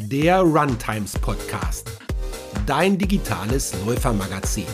[0.00, 1.90] der Runtimes Podcast,
[2.66, 4.66] dein digitales Läufermagazin.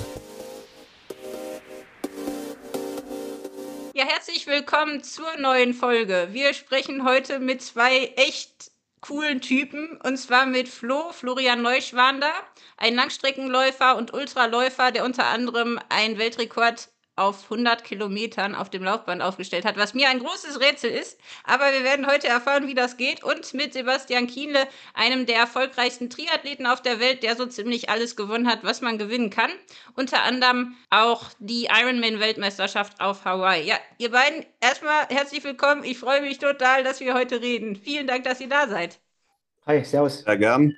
[3.95, 6.29] Ja, herzlich willkommen zur neuen Folge.
[6.32, 12.32] Wir sprechen heute mit zwei echt coolen Typen und zwar mit Flo, Florian Neuschwander,
[12.77, 19.23] ein Langstreckenläufer und Ultraläufer, der unter anderem einen Weltrekord auf 100 Kilometern auf dem Laufband
[19.23, 21.21] aufgestellt hat, was mir ein großes Rätsel ist.
[21.45, 23.23] Aber wir werden heute erfahren, wie das geht.
[23.23, 28.17] Und mit Sebastian Kienle, einem der erfolgreichsten Triathleten auf der Welt, der so ziemlich alles
[28.17, 29.50] gewonnen hat, was man gewinnen kann.
[29.95, 33.64] Unter anderem auch die Ironman-Weltmeisterschaft auf Hawaii.
[33.64, 35.84] Ja, ihr beiden, erstmal herzlich willkommen.
[35.84, 37.77] Ich freue mich total, dass wir heute reden.
[37.77, 38.98] Vielen Dank, dass ihr da seid.
[39.67, 40.20] Hi, servus.
[40.20, 40.77] Sehr gern.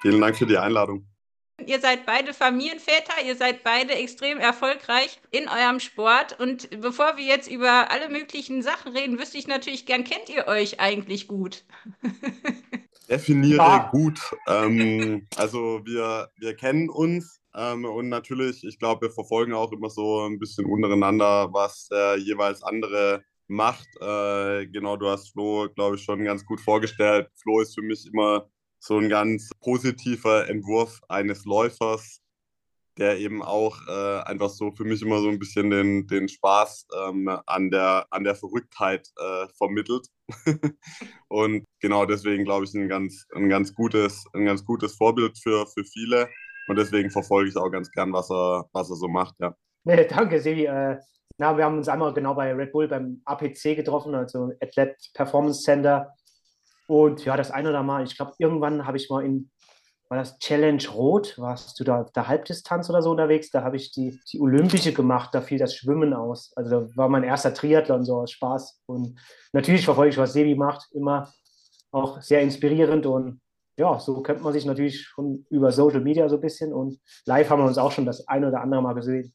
[0.00, 1.06] Vielen Dank für die Einladung.
[1.64, 6.38] Ihr seid beide Familienväter, ihr seid beide extrem erfolgreich in eurem Sport.
[6.38, 10.46] Und bevor wir jetzt über alle möglichen Sachen reden, wüsste ich natürlich gern, kennt ihr
[10.48, 11.64] euch eigentlich gut?
[13.08, 13.88] Definiere ja.
[13.90, 14.20] gut.
[14.46, 19.88] Ähm, also wir, wir kennen uns ähm, und natürlich, ich glaube, wir verfolgen auch immer
[19.88, 23.88] so ein bisschen untereinander, was der jeweils andere macht.
[24.00, 27.30] Äh, genau, du hast Flo, glaube ich, schon ganz gut vorgestellt.
[27.34, 28.50] Flo ist für mich immer
[28.86, 32.20] so ein ganz positiver Entwurf eines Läufers,
[32.98, 36.86] der eben auch äh, einfach so für mich immer so ein bisschen den, den Spaß
[36.96, 40.06] ähm, an, der, an der Verrücktheit äh, vermittelt.
[41.28, 45.66] und genau deswegen glaube ich ein ganz, ein ganz gutes, ein ganz gutes Vorbild für,
[45.66, 46.28] für viele.
[46.68, 49.54] Und deswegen verfolge ich auch ganz gern, was er, was er so macht, ja.
[49.84, 50.66] Nee, danke, Sevi.
[50.66, 50.98] Äh,
[51.38, 55.62] na, wir haben uns einmal genau bei Red Bull beim APC getroffen, also Athlet Performance
[55.62, 56.14] Center.
[56.86, 59.50] Und ja, das eine oder mal, ich glaube, irgendwann habe ich mal in,
[60.08, 63.50] war das Challenge Rot, warst du da auf der Halbdistanz oder so unterwegs?
[63.50, 66.52] Da habe ich die, die Olympische gemacht, da fiel das Schwimmen aus.
[66.56, 68.82] Also da war mein erster Triathlon so aus Spaß.
[68.86, 69.18] Und
[69.52, 71.32] natürlich verfolge ich, was Sebi macht, immer
[71.90, 73.40] auch sehr inspirierend und
[73.78, 77.50] ja, so kennt man sich natürlich schon über Social Media so ein bisschen und live
[77.50, 79.34] haben wir uns auch schon das eine oder andere Mal gesehen.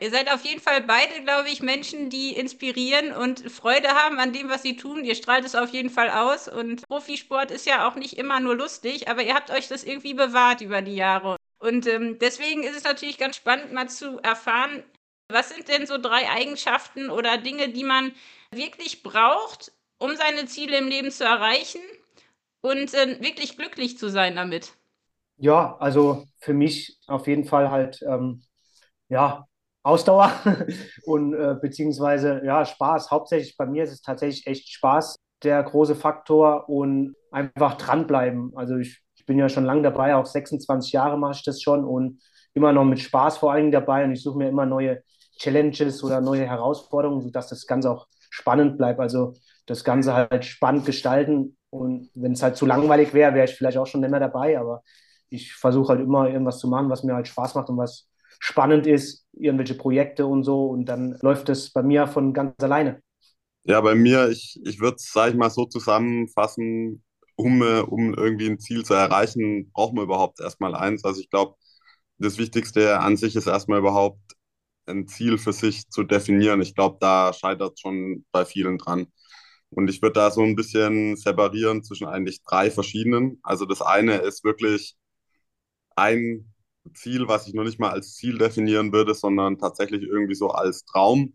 [0.00, 4.32] Ihr seid auf jeden Fall beide, glaube ich, Menschen, die inspirieren und Freude haben an
[4.32, 5.04] dem, was sie tun.
[5.04, 6.48] Ihr strahlt es auf jeden Fall aus.
[6.48, 10.14] Und Profisport ist ja auch nicht immer nur lustig, aber ihr habt euch das irgendwie
[10.14, 11.36] bewahrt über die Jahre.
[11.58, 14.82] Und ähm, deswegen ist es natürlich ganz spannend, mal zu erfahren,
[15.28, 18.12] was sind denn so drei Eigenschaften oder Dinge, die man
[18.50, 21.80] wirklich braucht, um seine Ziele im Leben zu erreichen
[22.60, 24.72] und äh, wirklich glücklich zu sein damit?
[25.36, 28.42] Ja, also für mich auf jeden Fall halt, ähm,
[29.08, 29.46] ja,
[29.84, 30.32] Ausdauer
[31.04, 33.10] und äh, beziehungsweise ja, Spaß.
[33.10, 38.52] Hauptsächlich bei mir ist es tatsächlich echt Spaß, der große Faktor und einfach dranbleiben.
[38.56, 41.84] Also ich, ich bin ja schon lange dabei, auch 26 Jahre mache ich das schon
[41.84, 42.20] und
[42.54, 45.02] immer noch mit Spaß vor allen Dingen dabei und ich suche mir immer neue
[45.38, 49.00] Challenges oder neue Herausforderungen, sodass das Ganze auch spannend bleibt.
[49.00, 49.34] Also
[49.66, 53.76] das Ganze halt spannend gestalten und wenn es halt zu langweilig wäre, wäre ich vielleicht
[53.76, 54.82] auch schon nicht mehr dabei, aber
[55.28, 58.08] ich versuche halt immer irgendwas zu machen, was mir halt Spaß macht und was
[58.38, 60.66] spannend ist, irgendwelche Projekte und so.
[60.66, 63.00] Und dann läuft es bei mir von ganz alleine.
[63.64, 67.02] Ja, bei mir, ich, ich würde es, sage ich mal, so zusammenfassen,
[67.36, 71.04] um, um irgendwie ein Ziel zu erreichen, braucht man überhaupt erstmal eins.
[71.04, 71.56] Also ich glaube,
[72.18, 74.20] das Wichtigste an sich ist erstmal überhaupt
[74.86, 76.60] ein Ziel für sich zu definieren.
[76.62, 79.06] Ich glaube, da scheitert schon bei vielen dran.
[79.70, 83.40] Und ich würde da so ein bisschen separieren zwischen eigentlich drei verschiedenen.
[83.42, 84.96] Also das eine ist wirklich
[85.96, 86.53] ein
[86.94, 90.84] Ziel, was ich noch nicht mal als Ziel definieren würde, sondern tatsächlich irgendwie so als
[90.84, 91.34] Traum.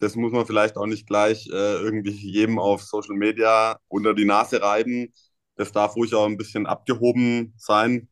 [0.00, 1.52] Das muss man vielleicht auch nicht gleich äh,
[1.82, 5.12] irgendwie jedem auf Social Media unter die Nase reiben.
[5.56, 8.08] Das darf ruhig auch ein bisschen abgehoben sein.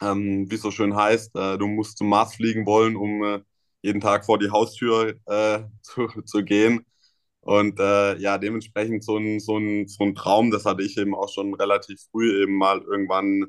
[0.00, 3.40] Ähm, wie es so schön heißt, äh, du musst zum Mars fliegen wollen, um äh,
[3.82, 6.84] jeden Tag vor die Haustür äh, zu, zu gehen.
[7.40, 11.14] Und äh, ja, dementsprechend so ein, so, ein, so ein Traum, das hatte ich eben
[11.14, 13.46] auch schon relativ früh eben mal irgendwann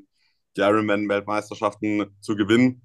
[0.56, 2.82] die Ironman-Weltmeisterschaften zu gewinnen.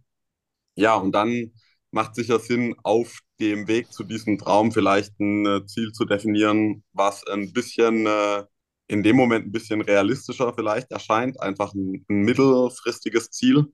[0.76, 1.54] Ja, und dann
[1.92, 6.84] macht sicher Sinn, auf dem Weg zu diesem Traum vielleicht ein äh, Ziel zu definieren,
[6.94, 8.44] was ein bisschen äh,
[8.88, 13.66] in dem Moment ein bisschen realistischer vielleicht erscheint, einfach ein, ein mittelfristiges Ziel.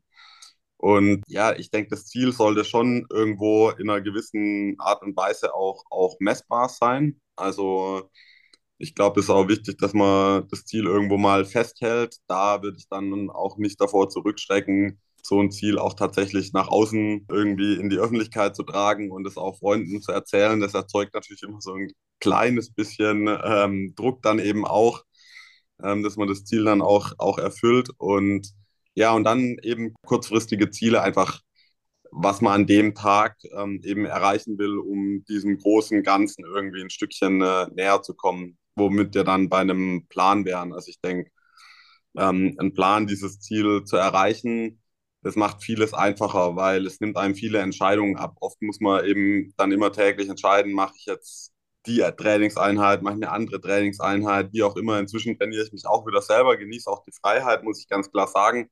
[0.78, 5.54] Und ja, ich denke, das Ziel sollte schon irgendwo in einer gewissen Art und Weise
[5.54, 7.20] auch, auch messbar sein.
[7.36, 8.10] Also
[8.78, 12.18] ich glaube, es ist auch wichtig, dass man das Ziel irgendwo mal festhält.
[12.28, 17.26] Da würde ich dann auch nicht davor zurückschrecken, so ein Ziel auch tatsächlich nach außen
[17.32, 20.60] irgendwie in die Öffentlichkeit zu tragen und es auch Freunden zu erzählen.
[20.60, 25.04] Das erzeugt natürlich immer so ein kleines bisschen ähm, Druck dann eben auch,
[25.84, 27.90] ähm, dass man das Ziel dann auch, auch erfüllt.
[27.98, 28.54] Und
[28.96, 31.42] ja, und dann eben kurzfristige Ziele einfach
[32.18, 36.90] was man an dem Tag ähm, eben erreichen will, um diesem großen Ganzen irgendwie ein
[36.90, 40.74] Stückchen äh, näher zu kommen womit wir dann bei einem Plan wären.
[40.74, 41.32] Also ich denke,
[42.18, 44.82] ähm, einen Plan, dieses Ziel zu erreichen.
[45.22, 48.36] Das macht vieles einfacher, weil es nimmt einem viele Entscheidungen ab.
[48.42, 51.52] Oft muss man eben dann immer täglich entscheiden, mache ich jetzt
[51.88, 55.00] die Trainingseinheit, mache ich eine andere Trainingseinheit, wie auch immer.
[55.00, 58.28] Inzwischen trainiere ich mich auch wieder selber, genieße auch die Freiheit, muss ich ganz klar
[58.28, 58.70] sagen.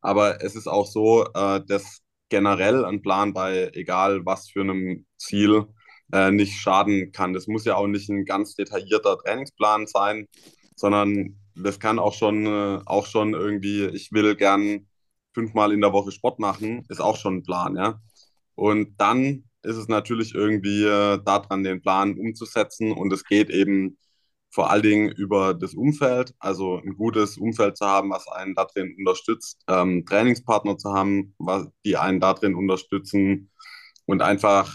[0.00, 5.06] Aber es ist auch so, äh, dass generell ein Plan bei egal was für einem
[5.18, 5.66] Ziel
[6.12, 7.32] äh, nicht schaden kann.
[7.32, 10.28] Das muss ja auch nicht ein ganz detaillierter Trainingsplan sein,
[10.76, 14.88] sondern das kann auch schon, äh, auch schon irgendwie, ich will gern
[15.34, 18.00] fünfmal in der Woche Sport machen, ist auch schon ein Plan, ja.
[18.54, 23.98] Und dann ist es natürlich irgendwie äh, daran, den Plan umzusetzen und es geht eben
[24.50, 28.94] vor allen Dingen über das Umfeld, also ein gutes Umfeld zu haben, was einen darin
[28.98, 33.50] unterstützt, ähm, Trainingspartner zu haben, was, die einen darin unterstützen
[34.04, 34.70] und einfach,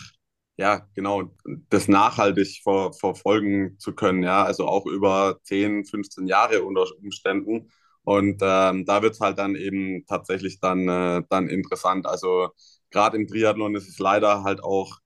[0.57, 1.31] ja, genau,
[1.69, 7.71] das nachhaltig ver verfolgen zu können, ja, also auch über 10, 15 Jahre unter Umständen.
[8.03, 12.07] Und ähm, da wird es halt dann eben tatsächlich dann, äh, dann interessant.
[12.07, 12.49] Also
[12.89, 14.97] gerade im Triathlon ist es leider halt auch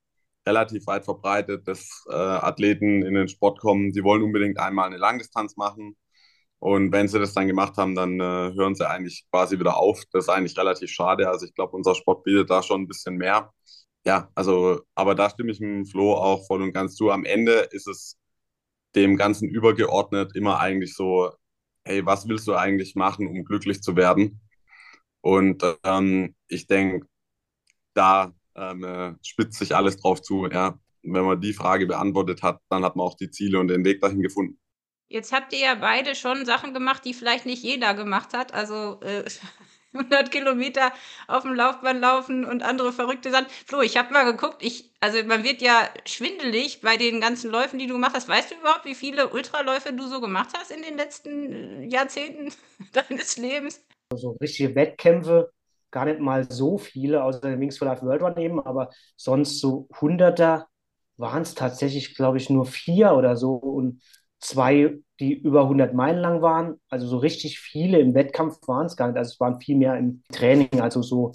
[0.47, 4.97] relativ weit verbreitet, dass äh, Athleten in den Sport kommen, sie wollen unbedingt einmal eine
[4.97, 5.95] Langdistanz machen.
[6.59, 8.23] Und wenn sie das dann gemacht haben, dann äh,
[8.55, 10.03] hören sie eigentlich quasi wieder auf.
[10.11, 11.27] Das ist eigentlich relativ schade.
[11.29, 13.51] Also ich glaube, unser Sport bietet da schon ein bisschen mehr.
[14.05, 17.11] Ja, also, aber da stimme ich mit Flo auch voll und ganz zu.
[17.11, 18.17] Am Ende ist es
[18.95, 21.31] dem Ganzen übergeordnet immer eigentlich so,
[21.85, 24.41] hey, was willst du eigentlich machen, um glücklich zu werden?
[25.21, 27.07] Und ähm, ich denke,
[27.93, 30.47] da ähm, äh, spitzt sich alles drauf zu.
[30.47, 30.79] Ja.
[31.03, 34.01] Wenn man die Frage beantwortet hat, dann hat man auch die Ziele und den Weg
[34.01, 34.59] dahin gefunden.
[35.07, 38.53] Jetzt habt ihr ja beide schon Sachen gemacht, die vielleicht nicht jeder gemacht hat.
[38.53, 39.25] Also äh,
[39.93, 40.91] 100 Kilometer
[41.27, 43.47] auf dem Laufband laufen und andere verrückte Sachen.
[43.65, 47.79] Flo, ich habe mal geguckt, ich, also man wird ja schwindelig bei den ganzen Läufen,
[47.79, 48.27] die du gemacht hast.
[48.29, 52.53] Weißt du überhaupt, wie viele Ultraläufe du so gemacht hast in den letzten äh, Jahrzehnten
[52.93, 53.83] deines Lebens?
[54.13, 55.51] So richtige Wettkämpfe
[55.91, 59.59] gar nicht mal so viele, außer der Wings for Life World Run eben, aber sonst
[59.59, 60.67] so Hunderter
[61.17, 64.01] waren es tatsächlich, glaube ich, nur vier oder so und
[64.41, 66.79] zwei, die über 100 Meilen lang waren.
[66.89, 69.17] Also so richtig viele im Wettkampf waren es gar nicht.
[69.17, 71.33] Also es waren viel mehr im Training, also so,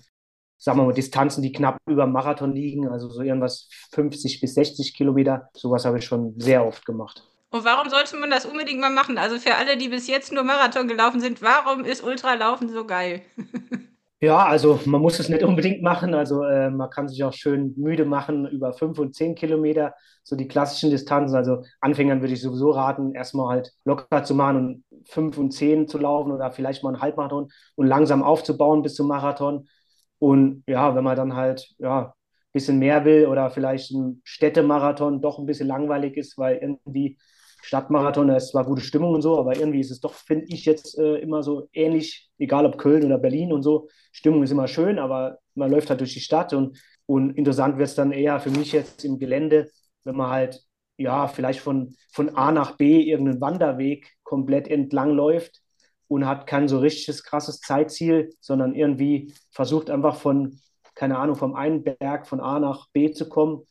[0.59, 4.95] sagen wir mal, Distanzen, die knapp über Marathon liegen, also so irgendwas 50 bis 60
[4.95, 5.49] Kilometer.
[5.55, 7.23] Sowas habe ich schon sehr oft gemacht.
[7.51, 9.19] Und warum sollte man das unbedingt mal machen?
[9.19, 13.23] Also für alle, die bis jetzt nur Marathon gelaufen sind, warum ist Ultralaufen so geil?
[14.21, 16.15] Ja, also man muss es nicht unbedingt machen.
[16.15, 20.37] Also äh, man kann sich auch schön müde machen über fünf und zehn Kilometer, so
[20.37, 21.37] die klassischen Distanzen.
[21.37, 25.87] Also Anfängern würde ich sowieso raten, erstmal halt locker zu machen und fünf und zehn
[25.87, 29.69] zu laufen oder vielleicht mal einen Halbmarathon und langsam aufzubauen bis zum Marathon.
[30.19, 32.13] Und ja, wenn man dann halt ja ein
[32.55, 37.19] bisschen mehr will oder vielleicht ein Städtemarathon doch ein bisschen langweilig ist, weil irgendwie
[37.67, 40.65] Stadtmarathon, da ist zwar gute Stimmung und so, aber irgendwie ist es doch, finde ich,
[40.67, 43.89] jetzt äh, immer so ähnlich, egal ob Köln oder Berlin und so.
[44.13, 47.89] Stimmung ist immer schön, aber man läuft halt durch die Stadt und, und interessant wird
[47.89, 49.69] es dann eher für mich jetzt im Gelände,
[50.05, 50.63] wenn man halt,
[50.97, 55.61] ja, vielleicht von, von A nach B irgendeinen Wanderweg komplett entlang läuft
[56.07, 60.61] und hat kein so richtiges krasses Zeitziel, sondern irgendwie versucht einfach von,
[60.95, 63.67] keine Ahnung, vom einen Berg von A nach B zu kommen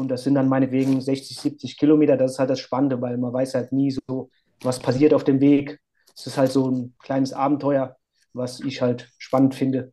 [0.00, 2.16] und das sind dann meinetwegen 60, 70 Kilometer.
[2.16, 4.30] Das ist halt das Spannende, weil man weiß halt nie so,
[4.62, 5.78] was passiert auf dem Weg.
[6.16, 7.96] Es ist halt so ein kleines Abenteuer,
[8.32, 9.92] was ich halt spannend finde.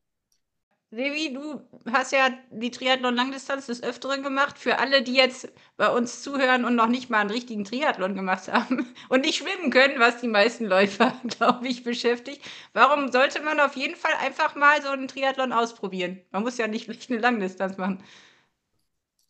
[0.90, 1.60] Sevi, du
[1.92, 4.58] hast ja die Triathlon-Langdistanz des Öfteren gemacht.
[4.58, 8.48] Für alle, die jetzt bei uns zuhören und noch nicht mal einen richtigen Triathlon gemacht
[8.48, 12.42] haben und nicht schwimmen können, was die meisten Läufer, glaube ich, beschäftigt.
[12.72, 16.22] Warum sollte man auf jeden Fall einfach mal so einen Triathlon ausprobieren?
[16.32, 18.02] Man muss ja nicht eine Langdistanz machen.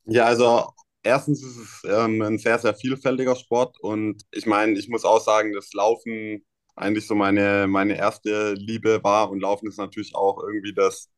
[0.07, 0.67] Ja, also
[1.03, 5.19] erstens ist es ähm, ein sehr, sehr vielfältiger Sport und ich meine, ich muss auch
[5.21, 6.45] sagen, dass Laufen
[6.75, 11.09] eigentlich so meine, meine erste Liebe war und Laufen ist natürlich auch irgendwie das,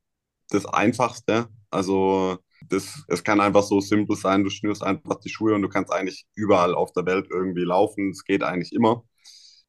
[0.50, 1.50] das Einfachste.
[1.72, 2.38] Also
[2.70, 5.92] das, es kann einfach so simpel sein, du schnürst einfach die Schuhe und du kannst
[5.94, 8.12] eigentlich überall auf der Welt irgendwie laufen.
[8.12, 9.04] Es geht eigentlich immer.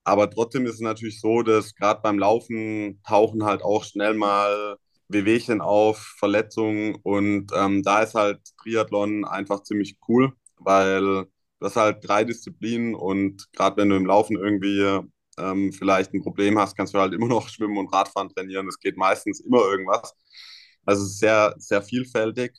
[0.04, 4.76] Aber trotzdem ist es natürlich so, dass gerade beim Laufen tauchen halt auch schnell mal
[5.12, 11.26] Wehwehchen auf, Verletzungen und ähm, da ist halt Triathlon einfach ziemlich cool, weil du
[11.66, 15.00] hast halt drei Disziplinen und gerade wenn du im Laufen irgendwie
[15.38, 18.68] ähm, vielleicht ein Problem hast, kannst du halt immer noch Schwimmen und Radfahren trainieren.
[18.68, 20.14] Es geht meistens immer irgendwas.
[20.86, 22.52] Also sehr, sehr vielfältig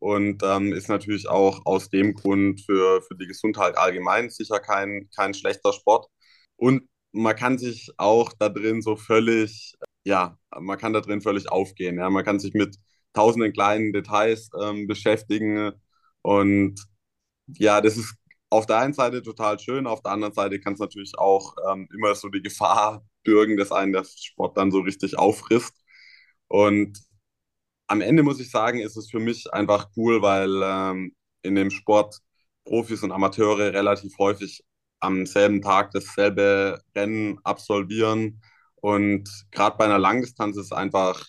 [0.00, 5.08] und ähm, ist natürlich auch aus dem Grund für, für die Gesundheit allgemein sicher kein,
[5.14, 6.06] kein schlechter Sport.
[6.56, 9.74] Und man kann sich auch da drin so völlig
[10.08, 11.98] ja, man kann da drin völlig aufgehen.
[11.98, 12.10] Ja.
[12.10, 12.76] Man kann sich mit
[13.12, 15.72] tausenden kleinen Details ähm, beschäftigen
[16.22, 16.80] und
[17.48, 18.14] ja, das ist
[18.50, 21.88] auf der einen Seite total schön, auf der anderen Seite kann es natürlich auch ähm,
[21.94, 25.74] immer so die Gefahr bürgen, dass einen der Sport dann so richtig auffrisst.
[26.48, 26.98] Und
[27.88, 31.70] am Ende muss ich sagen, ist es für mich einfach cool, weil ähm, in dem
[31.70, 32.18] Sport
[32.64, 34.64] Profis und Amateure relativ häufig
[35.00, 38.42] am selben Tag dasselbe Rennen absolvieren.
[38.80, 41.26] Und gerade bei einer Langdistanz ist einfach,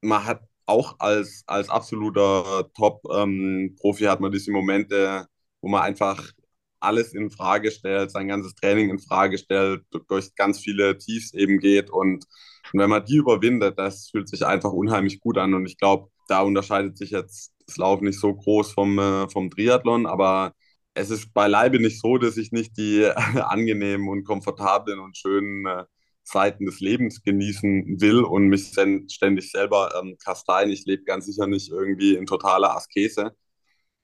[0.00, 5.26] man hat auch als, als absoluter Top-Profi ähm, hat man diese Momente,
[5.60, 6.32] wo man einfach
[6.80, 11.58] alles in Frage stellt, sein ganzes Training in Frage stellt, durch ganz viele Tiefs eben
[11.58, 11.90] geht.
[11.90, 12.24] Und,
[12.72, 15.54] und wenn man die überwindet, das fühlt sich einfach unheimlich gut an.
[15.54, 19.50] Und ich glaube, da unterscheidet sich jetzt das Laufen nicht so groß vom, äh, vom
[19.50, 20.52] Triathlon, aber
[20.94, 23.06] es ist beileibe nicht so, dass ich nicht die
[23.40, 25.84] angenehmen und komfortablen und schönen äh,
[26.24, 28.72] Seiten des Lebens genießen will und mich
[29.08, 30.70] ständig selber ähm, kasteien.
[30.70, 33.32] Ich lebe ganz sicher nicht irgendwie in totaler Askese.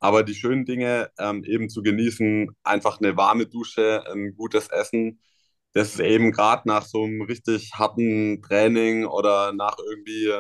[0.00, 5.20] Aber die schönen Dinge ähm, eben zu genießen, einfach eine warme Dusche, ein gutes Essen,
[5.72, 10.32] das ist eben gerade nach so einem richtig harten Training oder nach irgendwie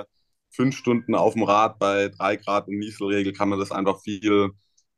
[0.50, 4.50] fünf Stunden auf dem Rad bei drei Grad und Nieselregel kann man das einfach viel,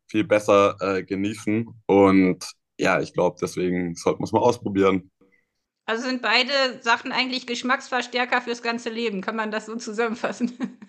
[0.09, 1.67] viel besser äh, genießen.
[1.87, 2.45] Und
[2.79, 5.11] ja, ich glaube, deswegen sollte man es mal ausprobieren.
[5.85, 9.21] Also sind beide Sachen eigentlich Geschmacksverstärker fürs ganze Leben.
[9.21, 10.57] Kann man das so zusammenfassen?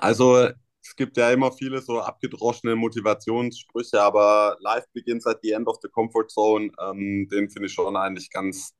[0.00, 0.48] Also
[0.80, 5.78] es gibt ja immer viele so abgedroschene Motivationssprüche, aber Life begins at the end of
[5.82, 6.70] the comfort zone.
[6.80, 8.74] Ähm, den finde ich schon eigentlich ganz,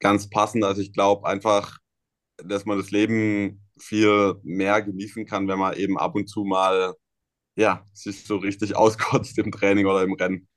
[0.00, 0.64] ganz passend.
[0.64, 1.78] Also ich glaube einfach,
[2.38, 6.94] dass man das Leben viel mehr genießen kann, wenn man eben ab und zu mal
[7.56, 10.48] ja, sich so richtig auskotzt im Training oder im Rennen.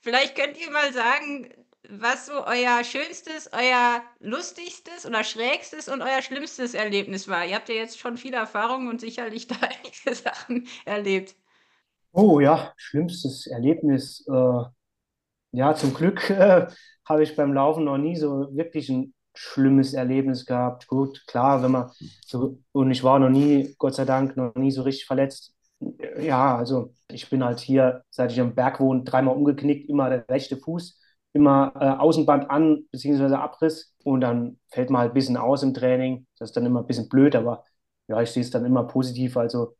[0.00, 1.48] Vielleicht könnt ihr mal sagen,
[1.88, 7.44] was so euer schönstes, euer lustigstes oder schrägstes und euer schlimmstes Erlebnis war.
[7.44, 11.34] Ihr habt ja jetzt schon viele Erfahrungen und sicherlich da einige Sachen erlebt.
[12.12, 14.24] Oh ja, schlimmstes Erlebnis.
[14.28, 14.64] Äh,
[15.52, 16.66] ja, zum Glück äh,
[17.04, 20.86] habe ich beim Laufen noch nie so wirklich ein schlimmes Erlebnis gehabt.
[20.86, 21.90] Gut, klar, wenn man
[22.26, 25.54] so, und ich war noch nie, Gott sei Dank, noch nie so richtig verletzt.
[26.20, 30.28] Ja, also ich bin halt hier, seit ich am Berg wohne, dreimal umgeknickt, immer der
[30.28, 31.01] rechte Fuß
[31.32, 35.74] immer äh, Außenband an, beziehungsweise Abriss und dann fällt man halt ein bisschen aus im
[35.74, 36.26] Training.
[36.38, 37.64] Das ist dann immer ein bisschen blöd, aber
[38.08, 39.36] ja, ich sehe es dann immer positiv.
[39.36, 39.76] Also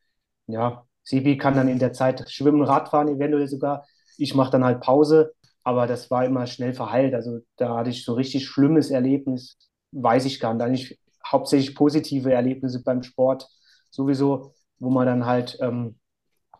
[0.46, 3.86] ja, Sebi kann dann in der Zeit schwimmen, Radfahren eventuell sogar.
[4.18, 7.14] Ich mache dann halt Pause, aber das war immer schnell verheilt.
[7.14, 9.58] Also da hatte ich so richtig schlimmes Erlebnis,
[9.92, 10.62] weiß ich gar nicht.
[10.64, 13.48] Eigentlich hauptsächlich positive Erlebnisse beim Sport
[13.90, 15.98] sowieso, wo man dann halt, ähm,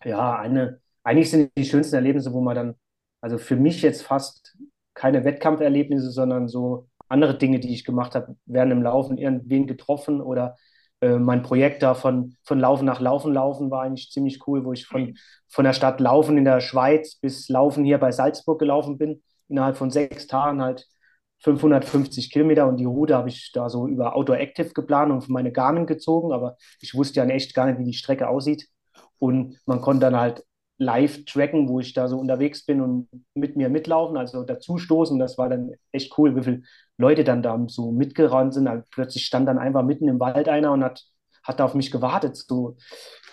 [0.05, 2.75] ja, eine, eigentlich sind die schönsten Erlebnisse, wo man dann,
[3.21, 4.57] also für mich jetzt fast
[4.95, 10.21] keine Wettkampferlebnisse, sondern so andere Dinge, die ich gemacht habe, während im Laufen irgendwen getroffen
[10.21, 10.57] oder
[11.03, 14.73] äh, mein Projekt da von, von Laufen nach Laufen laufen war eigentlich ziemlich cool, wo
[14.73, 15.15] ich von,
[15.49, 19.23] von der Stadt Laufen in der Schweiz bis Laufen hier bei Salzburg gelaufen bin.
[19.49, 20.87] Innerhalb von sechs Tagen halt
[21.41, 25.33] 550 Kilometer und die Route habe ich da so über Outdoor Active geplant und für
[25.33, 28.69] meine Garmin gezogen, aber ich wusste ja echt gar nicht, wie die Strecke aussieht.
[29.19, 30.45] Und man konnte dann halt
[30.79, 35.19] live tracken, wo ich da so unterwegs bin und mit mir mitlaufen, also dazustoßen.
[35.19, 36.63] Das war dann echt cool, wie viele
[36.99, 38.67] Leute dann da so mitgerannt sind.
[38.69, 41.05] Also plötzlich stand dann einfach mitten im Wald einer und hat,
[41.45, 42.77] hat auf mich gewartet, so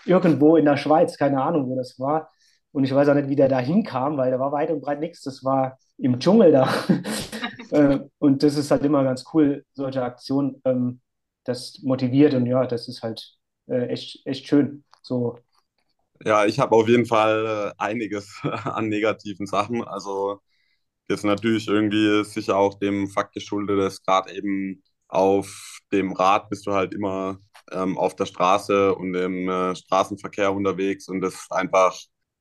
[0.05, 2.31] irgendwo in der Schweiz, keine Ahnung, wo das war.
[2.72, 5.00] Und ich weiß auch nicht, wie der da hinkam, weil da war weit und breit
[5.00, 5.22] nichts.
[5.24, 6.69] Das war im Dschungel da.
[7.72, 10.60] Äh, und das ist halt immer ganz cool, solche Aktionen.
[10.65, 11.01] Ähm,
[11.43, 13.36] das motiviert und ja, das ist halt
[13.67, 14.84] äh, echt, echt schön.
[15.01, 15.38] So
[16.25, 19.83] ja, ich habe auf jeden Fall äh, einiges an negativen Sachen.
[19.83, 20.41] Also
[21.09, 26.67] ist natürlich irgendwie sicher auch dem Fakt geschuldet, dass gerade eben auf dem Rad bist
[26.67, 27.39] du halt immer
[27.71, 31.97] ähm, auf der Straße und im äh, Straßenverkehr unterwegs und das ist einfach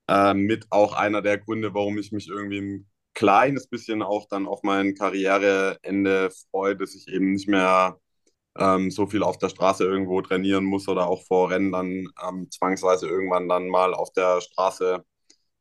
[0.08, 4.47] äh, mit auch einer der Gründe, warum ich mich irgendwie ein kleines bisschen auch dann
[4.47, 7.99] auf mein Karriereende freue, dass ich eben nicht mehr
[8.59, 12.50] ähm, so viel auf der Straße irgendwo trainieren muss oder auch vor Rennen dann ähm,
[12.50, 15.05] zwangsweise irgendwann dann mal auf der Straße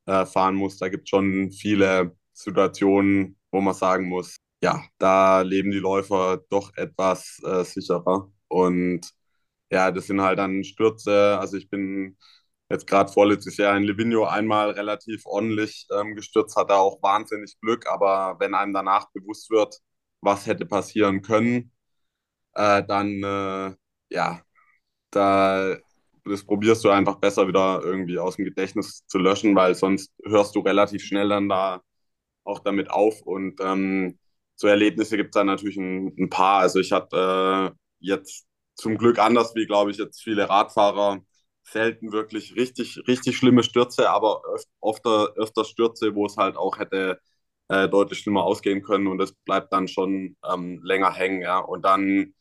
[0.05, 0.77] äh, fahren muss.
[0.77, 6.39] Da gibt es schon viele Situationen, wo man sagen muss, ja, da leben die Läufer
[6.49, 8.31] doch etwas äh, sicherer.
[8.47, 9.11] Und
[9.71, 11.37] ja, das sind halt dann Stürze.
[11.39, 12.17] Also ich bin
[12.69, 17.87] jetzt gerade vorletztes Jahr in Livigno einmal relativ ordentlich ähm, gestürzt, hatte auch wahnsinnig Glück,
[17.87, 19.77] aber wenn einem danach bewusst wird,
[20.21, 21.71] was hätte passieren können,
[22.57, 23.75] äh, dann äh,
[24.09, 24.41] ja,
[25.11, 25.77] da
[26.25, 30.55] das probierst du einfach besser wieder irgendwie aus dem Gedächtnis zu löschen, weil sonst hörst
[30.55, 31.81] du relativ schnell dann da
[32.43, 33.21] auch damit auf.
[33.21, 34.19] Und ähm,
[34.55, 36.61] so Erlebnisse gibt es dann natürlich ein, ein, paar.
[36.61, 38.45] Also ich hatte äh, jetzt
[38.75, 41.21] zum Glück anders wie, glaube ich, jetzt viele Radfahrer
[41.63, 46.79] selten wirklich richtig, richtig schlimme Stürze, aber öf öfter, öfter Stürze, wo es halt auch
[46.79, 47.19] hätte
[47.69, 51.41] äh, deutlich schlimmer ausgehen können und das bleibt dann schon ähm, länger hängen.
[51.41, 51.59] Ja.
[51.59, 52.33] Und dann,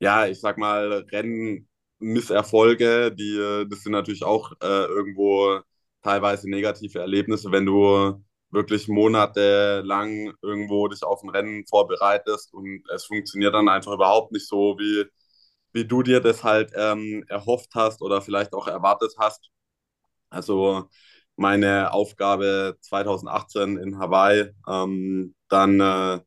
[0.00, 5.60] ja, ich sag mal, Rennmisserfolge, die, das sind natürlich auch äh, irgendwo
[6.02, 13.04] teilweise negative Erlebnisse, wenn du wirklich monatelang irgendwo dich auf ein Rennen vorbereitest und es
[13.06, 15.04] funktioniert dann einfach überhaupt nicht so, wie,
[15.72, 19.50] wie du dir das halt ähm, erhofft hast oder vielleicht auch erwartet hast.
[20.30, 20.88] Also
[21.36, 26.20] meine Aufgabe 2018 in Hawaii, ähm, dann äh,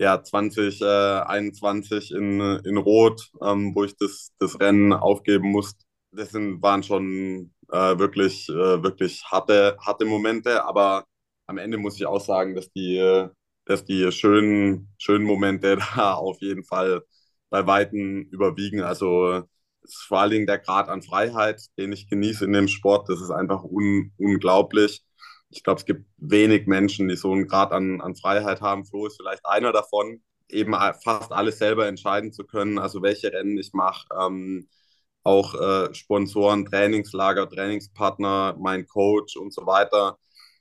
[0.00, 5.84] ja 2021 in, in Rot, ähm, wo ich das, das Rennen aufgeben musste.
[6.12, 11.04] Das sind, waren schon äh, wirklich, äh, wirklich harte, harte Momente, aber
[11.46, 13.26] am Ende muss ich auch sagen, dass die,
[13.66, 17.02] dass die schönen, schönen Momente da auf jeden Fall
[17.50, 18.82] bei Weitem überwiegen.
[18.82, 19.44] Also
[19.82, 23.08] es ist vor allen Dingen der Grad an Freiheit, den ich genieße in dem Sport.
[23.08, 25.02] Das ist einfach un unglaublich.
[25.50, 28.84] Ich glaube, es gibt wenig Menschen, die so einen Grad an, an Freiheit haben.
[28.84, 33.58] Flo ist vielleicht einer davon, eben fast alles selber entscheiden zu können, also welche Rennen
[33.58, 34.06] ich mache.
[34.18, 34.68] Ähm,
[35.22, 40.18] auch äh, Sponsoren, Trainingslager, Trainingspartner, mein Coach und so weiter.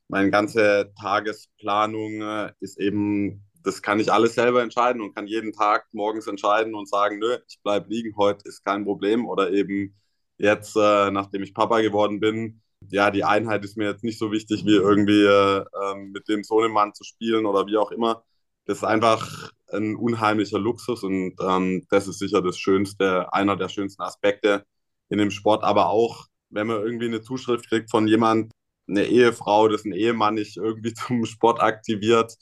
[0.07, 5.53] Meine ganze Tagesplanung äh, ist eben das kann ich alles selber entscheiden und kann jeden
[5.53, 9.27] Tag morgens entscheiden und sagen, nö, ich bleibe liegen, heute ist kein Problem.
[9.27, 9.95] Oder eben
[10.37, 14.31] jetzt, äh, nachdem ich Papa geworden bin, ja, die Einheit ist mir jetzt nicht so
[14.31, 18.23] wichtig, wie irgendwie äh, ähm, mit dem Sohnemann zu spielen oder wie auch immer.
[18.65, 23.69] Das ist einfach ein unheimlicher Luxus und ähm, das ist sicher das Schönste, einer der
[23.69, 24.65] schönsten Aspekte
[25.09, 25.63] in dem Sport.
[25.63, 28.51] Aber auch, wenn man irgendwie eine Zuschrift kriegt von jemand,
[28.87, 32.35] eine Ehefrau, das ein Ehemann nicht irgendwie zum Sport aktiviert,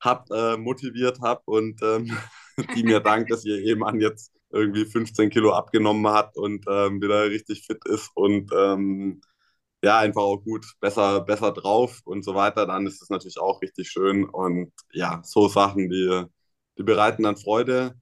[0.00, 2.16] hab, äh, motiviert habe und ähm,
[2.76, 7.28] die mir dankt, dass ihr Ehemann jetzt irgendwie 15 Kilo abgenommen hat und ähm, wieder
[7.30, 9.20] richtig fit ist und ähm,
[9.84, 13.60] ja, einfach auch gut, besser, besser drauf und so weiter, dann ist es natürlich auch
[13.62, 14.24] richtig schön.
[14.28, 16.24] Und ja, so Sachen, die,
[16.78, 17.94] die bereiten dann Freude.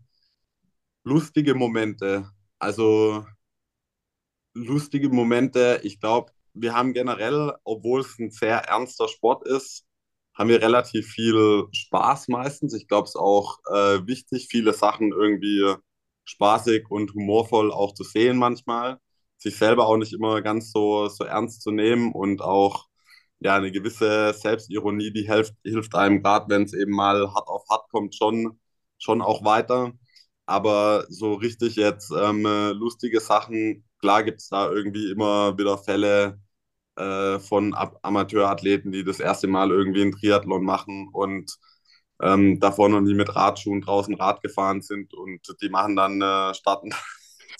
[1.04, 3.24] Lustige Momente, also
[4.54, 9.86] lustige Momente, ich glaube, wir haben generell, obwohl es ein sehr ernster Sport ist,
[10.34, 12.74] haben wir relativ viel Spaß meistens.
[12.74, 15.74] Ich glaube, es ist auch äh, wichtig, viele Sachen irgendwie
[16.24, 18.98] spaßig und humorvoll auch zu sehen manchmal.
[19.42, 22.86] Sich selber auch nicht immer ganz so, so ernst zu nehmen und auch
[23.40, 27.64] ja, eine gewisse Selbstironie, die hilft, hilft einem gerade, wenn es eben mal hart auf
[27.70, 28.60] hart kommt, schon,
[28.98, 29.92] schon auch weiter.
[30.46, 36.40] Aber so richtig jetzt ähm, lustige Sachen, klar gibt es da irgendwie immer wieder Fälle,
[36.96, 41.56] äh, von Ab Amateurathleten, die das erste Mal irgendwie einen Triathlon machen und
[42.22, 46.54] ähm, davor noch nie mit Radschuhen draußen Rad gefahren sind und die machen dann, äh,
[46.54, 46.90] starten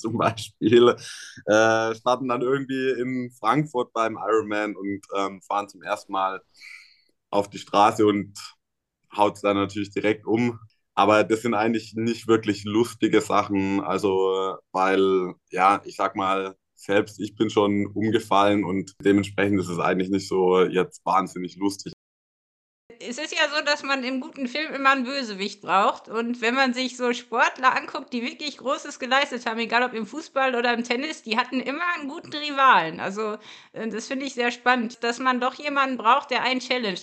[0.02, 0.96] zum Beispiel,
[1.46, 6.42] äh, starten dann irgendwie in Frankfurt beim Ironman und ähm, fahren zum ersten Mal
[7.30, 8.34] auf die Straße und
[9.16, 10.58] haut es dann natürlich direkt um.
[10.94, 13.80] Aber das sind eigentlich nicht wirklich lustige Sachen.
[13.80, 19.78] Also, weil, ja, ich sag mal, selbst ich bin schon umgefallen und dementsprechend ist es
[19.78, 21.92] eigentlich nicht so jetzt wahnsinnig lustig.
[23.12, 26.08] Es ist ja so, dass man im guten Film immer einen Bösewicht braucht.
[26.08, 30.06] Und wenn man sich so Sportler anguckt, die wirklich Großes geleistet haben, egal ob im
[30.06, 33.00] Fußball oder im Tennis, die hatten immer einen guten Rivalen.
[33.00, 33.36] Also
[33.74, 37.00] äh, das finde ich sehr spannend, dass man doch jemanden braucht, der einen challenge.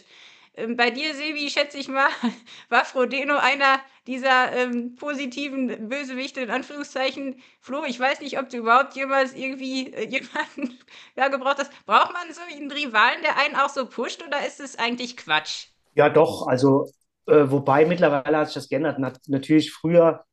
[0.56, 2.10] Ähm, bei dir, Silvi, schätze ich mal,
[2.69, 7.39] war Frodeno einer dieser ähm, positiven Bösewichte, in Anführungszeichen.
[7.60, 10.80] Flo, ich weiß nicht, ob du überhaupt jemals irgendwie äh, jemanden
[11.15, 11.86] ja, gebraucht hast.
[11.86, 15.68] Braucht man so einen Rivalen, der einen auch so pusht, oder ist es eigentlich Quatsch?
[15.95, 16.47] Ja, doch.
[16.47, 16.89] Also,
[17.28, 18.99] äh, wobei mittlerweile hat sich das geändert.
[18.99, 20.23] Nat natürlich früher,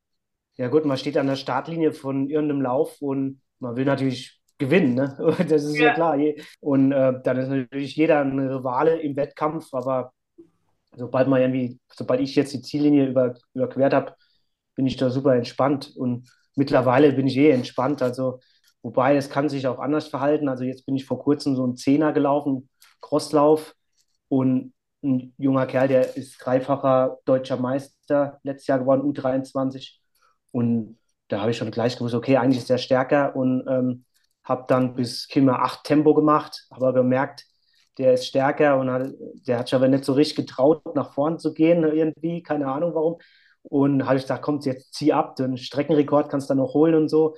[0.56, 4.94] ja gut, man steht an der Startlinie von irgendeinem Lauf und man will natürlich gewinnen,
[4.94, 5.16] ne?
[5.48, 6.18] Das ist ja, ja klar.
[6.60, 10.12] Und äh, dann ist natürlich jeder ein Rivale im Wettkampf, aber
[10.96, 14.14] sobald man irgendwie, sobald ich jetzt die Ziellinie über, überquert habe,
[14.74, 15.92] bin ich da super entspannt.
[15.96, 18.02] Und mittlerweile bin ich eh entspannt.
[18.02, 18.40] Also,
[18.82, 20.48] wobei es kann sich auch anders verhalten.
[20.48, 22.68] Also jetzt bin ich vor kurzem so einen Zehner gelaufen,
[23.00, 23.74] Crosslauf.
[24.28, 24.72] Und
[25.06, 30.00] ein junger Kerl, der ist dreifacher deutscher Meister letztes Jahr geworden, U23.
[30.52, 34.04] Und da habe ich schon gleich gewusst, okay, eigentlich ist der stärker und ähm,
[34.44, 37.44] habe dann bis Kimmer 8 Tempo gemacht, aber gemerkt,
[37.98, 39.10] der ist stärker und hat,
[39.46, 42.94] der hat sich aber nicht so richtig getraut, nach vorn zu gehen, irgendwie, keine Ahnung
[42.94, 43.18] warum.
[43.62, 46.94] Und habe ich gesagt, komm, jetzt zieh ab, den Streckenrekord kannst du dann noch holen
[46.94, 47.36] und so.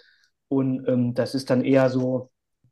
[0.49, 2.31] Und ähm, das ist dann eher so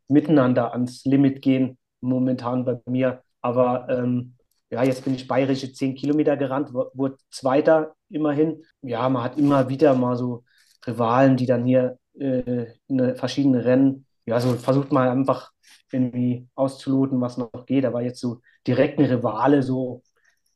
[0.08, 3.22] miteinander ans Limit gehen, momentan bei mir.
[3.40, 4.36] Aber ähm,
[4.70, 8.64] ja, jetzt bin ich bayerische 10 Kilometer gerannt, wurde Zweiter immerhin.
[8.82, 10.44] Ja, man hat immer wieder mal so
[10.86, 15.52] Rivalen, die dann hier äh, in verschiedenen Rennen, ja, so versucht man einfach
[15.92, 17.84] irgendwie auszuloten, was noch geht.
[17.84, 20.02] Aber jetzt so direkt eine Rivale, so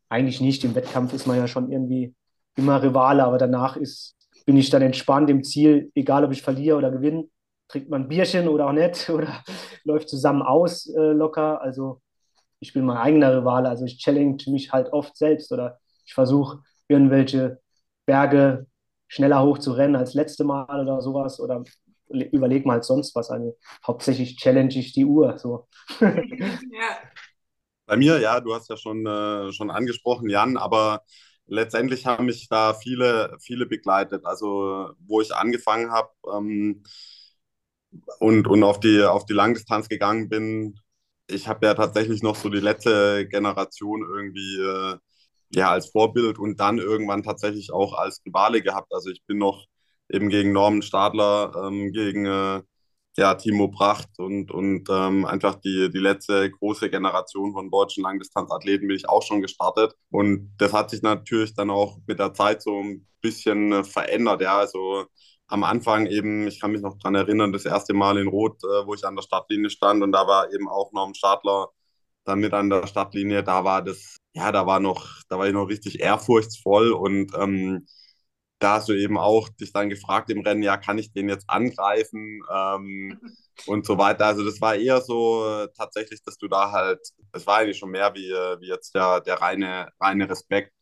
[0.08, 0.64] eigentlich nicht.
[0.64, 2.14] Im Wettkampf ist man ja schon irgendwie
[2.56, 6.76] immer Rivale, aber danach ist, bin ich dann entspannt im Ziel, egal ob ich verliere
[6.76, 7.28] oder gewinne,
[7.68, 9.42] trinkt man ein Bierchen oder auch nicht oder
[9.84, 11.60] läuft zusammen aus äh, locker.
[11.62, 12.00] Also
[12.60, 16.62] ich bin mein eigener Rivale, also ich challenge mich halt oft selbst oder ich versuche
[16.88, 17.60] irgendwelche
[18.06, 18.66] Berge
[19.08, 21.64] schneller hoch zu rennen als letzte Mal oder sowas oder
[22.08, 23.30] überleg mal halt sonst was.
[23.30, 25.38] Also hauptsächlich challenge ich die Uhr.
[25.38, 25.68] So.
[26.00, 26.10] ja.
[27.86, 31.02] Bei mir, ja, du hast ja schon, äh, schon angesprochen, Jan, aber
[31.46, 34.24] letztendlich haben mich da viele, viele begleitet.
[34.24, 36.84] Also, wo ich angefangen habe ähm,
[38.20, 40.78] und, und auf die, auf die Langdistanz gegangen bin,
[41.30, 44.96] ich habe ja tatsächlich noch so die letzte Generation irgendwie äh,
[45.50, 48.92] ja, als Vorbild und dann irgendwann tatsächlich auch als Rivale gehabt.
[48.94, 49.66] Also ich bin noch
[50.08, 52.62] eben gegen Norman Stadler, ähm, gegen äh,
[53.16, 58.88] ja, Timo Pracht und, und ähm, einfach die, die letzte große Generation von deutschen Langdistanzathleten
[58.88, 59.94] bin ich auch schon gestartet.
[60.10, 64.42] Und das hat sich natürlich dann auch mit der Zeit so ein bisschen äh, verändert.
[64.42, 65.06] Ja, also
[65.50, 68.86] am Anfang eben, ich kann mich noch daran erinnern, das erste Mal in Rot, äh,
[68.86, 71.68] wo ich an der Startlinie stand und da war eben auch Norman Stadler
[72.24, 73.42] dann mit an der Startlinie.
[73.44, 77.86] Da war das, ja, da war noch, da war ich noch richtig ehrfurchtsvoll und ähm,
[78.60, 81.48] da hast du eben auch dich dann gefragt im Rennen, ja, kann ich den jetzt
[81.48, 83.18] angreifen ähm,
[83.66, 84.26] und so weiter.
[84.26, 87.00] Also das war eher so äh, tatsächlich, dass du da halt,
[87.32, 90.72] es war eigentlich schon mehr wie, äh, wie jetzt der, der reine, reine Respekt.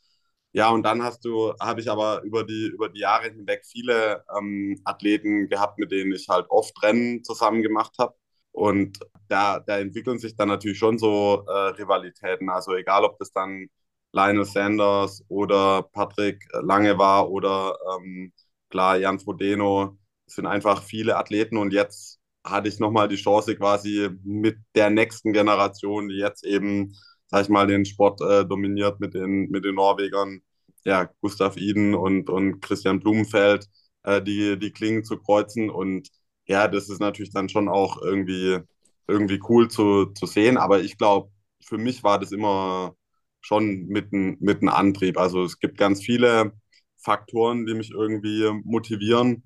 [0.52, 4.24] Ja, und dann hast du, habe ich aber über die, über die Jahre hinweg viele
[4.36, 8.14] ähm, Athleten gehabt, mit denen ich halt oft Rennen zusammen gemacht habe.
[8.52, 12.48] Und da, da entwickeln sich dann natürlich schon so äh, Rivalitäten.
[12.50, 13.66] Also egal, ob das dann
[14.12, 18.32] Lionel Sanders oder Patrick Lange war oder ähm,
[18.70, 19.98] klar Jan Frodeno.
[20.26, 24.90] Es sind einfach viele Athleten und jetzt hatte ich nochmal die Chance quasi mit der
[24.90, 26.94] nächsten Generation, die jetzt eben,
[27.28, 30.40] sag ich mal, den Sport äh, dominiert mit den, mit den Norwegern,
[30.84, 33.66] ja, Gustav Iden und, und Christian Blumenfeld,
[34.04, 36.08] äh, die, die Klingen zu kreuzen und
[36.46, 38.58] ja, das ist natürlich dann schon auch irgendwie,
[39.06, 41.30] irgendwie cool zu, zu sehen, aber ich glaube,
[41.64, 42.94] für mich war das immer
[43.40, 45.18] schon mit einem Antrieb.
[45.18, 46.52] Also es gibt ganz viele
[46.98, 49.44] Faktoren, die mich irgendwie motivieren.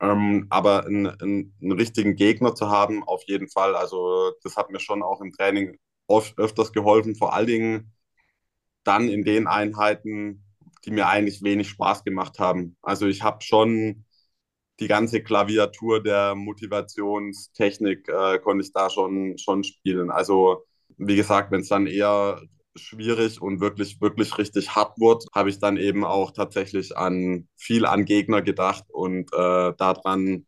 [0.00, 3.76] Ähm, aber einen, einen, einen, richtigen Gegner zu haben, auf jeden Fall.
[3.76, 5.78] Also das hat mir schon auch im Training
[6.10, 7.92] oft, öfters geholfen, vor allen Dingen
[8.84, 10.44] dann in den Einheiten,
[10.84, 12.76] die mir eigentlich wenig Spaß gemacht haben.
[12.82, 14.04] Also ich habe schon
[14.80, 20.10] die ganze Klaviatur der Motivationstechnik äh, konnte ich da schon, schon spielen.
[20.10, 20.64] Also
[20.96, 22.42] wie gesagt, wenn es dann eher
[22.76, 27.84] schwierig und wirklich, wirklich richtig hart wird, habe ich dann eben auch tatsächlich an viel
[27.84, 30.46] an Gegner gedacht und äh, daran,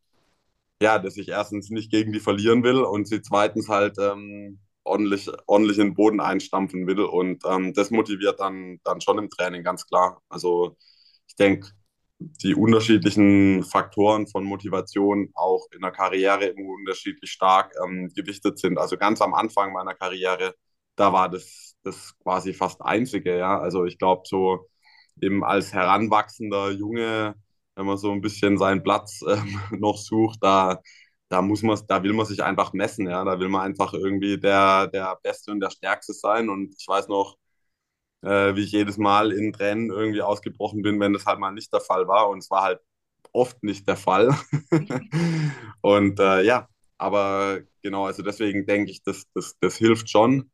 [0.82, 4.60] ja, dass ich erstens nicht gegen die verlieren will und sie zweitens halt ähm,
[4.92, 7.00] ordentlich, ordentlich in den Boden einstampfen will.
[7.00, 10.22] Und ähm, das motiviert dann, dann schon im Training, ganz klar.
[10.30, 10.76] Also
[11.28, 11.70] ich denke,
[12.18, 18.78] die unterschiedlichen Faktoren von Motivation auch in der Karriere immer unterschiedlich stark ähm, gewichtet sind.
[18.78, 20.54] Also ganz am Anfang meiner Karriere,
[20.96, 23.58] da war das das quasi fast einzige, ja.
[23.60, 24.68] Also ich glaube, so
[25.20, 27.34] eben als heranwachsender Junge,
[27.76, 30.80] wenn man so ein bisschen seinen Platz ähm, noch sucht, da,
[31.32, 33.24] da muss man, da will man sich einfach messen, ja.
[33.24, 36.50] Da will man einfach irgendwie der, der Beste und der Stärkste sein.
[36.50, 37.38] Und ich weiß noch,
[38.22, 41.72] äh, wie ich jedes Mal in Tränen irgendwie ausgebrochen bin, wenn das halt mal nicht
[41.72, 42.28] der Fall war.
[42.30, 42.80] Und es war halt
[43.32, 44.36] oft nicht der Fall.
[45.82, 46.68] und äh, ja,
[46.98, 50.50] aber genau, also deswegen denke ich, das, das, das hilft schon.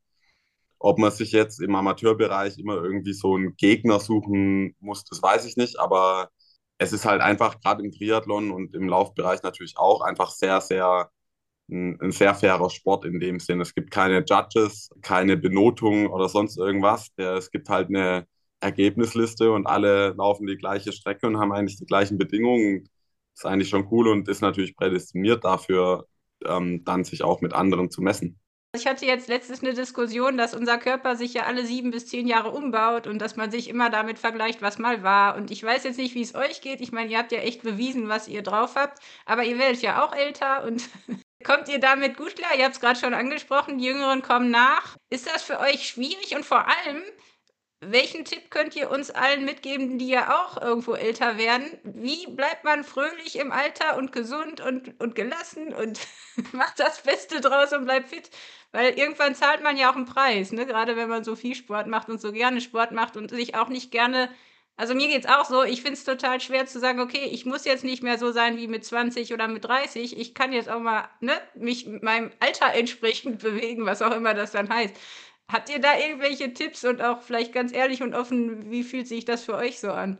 [0.79, 5.45] Ob man sich jetzt im Amateurbereich immer irgendwie so einen Gegner suchen muss, das weiß
[5.47, 5.81] ich nicht.
[5.81, 6.31] Aber
[6.79, 11.11] es ist halt einfach gerade im Triathlon und im Laufbereich natürlich auch einfach sehr, sehr
[11.71, 13.61] ein, ein sehr fairer Sport in dem Sinn.
[13.61, 17.11] Es gibt keine Judges, keine Benotung oder sonst irgendwas.
[17.17, 18.27] es gibt halt eine
[18.61, 22.89] Ergebnisliste und alle laufen die gleiche Strecke und haben eigentlich die gleichen Bedingungen.
[23.35, 26.07] Ist eigentlich schon cool und ist natürlich prädestiniert dafür,
[26.45, 28.39] ähm, dann sich auch mit anderen zu messen.
[28.75, 32.27] Ich hatte jetzt letztens eine Diskussion, dass unser Körper sich ja alle sieben bis zehn
[32.27, 35.37] Jahre umbaut und dass man sich immer damit vergleicht, was mal war.
[35.37, 36.83] Und ich weiß jetzt nicht, wie es euch geht.
[36.83, 40.05] Ich meine, ihr habt ja echt bewiesen, was ihr drauf habt, aber ihr werdet ja
[40.05, 40.83] auch älter und
[41.45, 42.55] kommt ihr damit gut klar?
[42.59, 44.97] Ihr habt es gerade schon angesprochen, die Jüngeren kommen nach.
[45.09, 47.03] Ist das für euch schwierig und vor allem,
[47.81, 51.79] welchen Tipp könnt ihr uns allen mitgeben, die ja auch irgendwo älter werden?
[51.85, 56.01] Wie bleibt man fröhlich im Alter und gesund und, und gelassen und
[56.53, 58.31] macht das Beste draus und bleibt fit?
[58.73, 60.67] Weil irgendwann zahlt man ja auch einen Preis, ne?
[60.67, 63.69] gerade wenn man so viel Sport macht und so gerne Sport macht und sich auch
[63.69, 64.29] nicht gerne.
[64.77, 67.47] Also mir geht es auch so, ich finde es total schwer zu sagen, okay, ich
[67.47, 70.19] muss jetzt nicht mehr so sein wie mit 20 oder mit 30.
[70.19, 74.53] Ich kann jetzt auch mal ne, mich meinem Alter entsprechend bewegen, was auch immer das
[74.53, 74.95] dann heißt.
[75.51, 79.25] Habt ihr da irgendwelche Tipps und auch vielleicht ganz ehrlich und offen, wie fühlt sich
[79.25, 80.19] das für euch so an?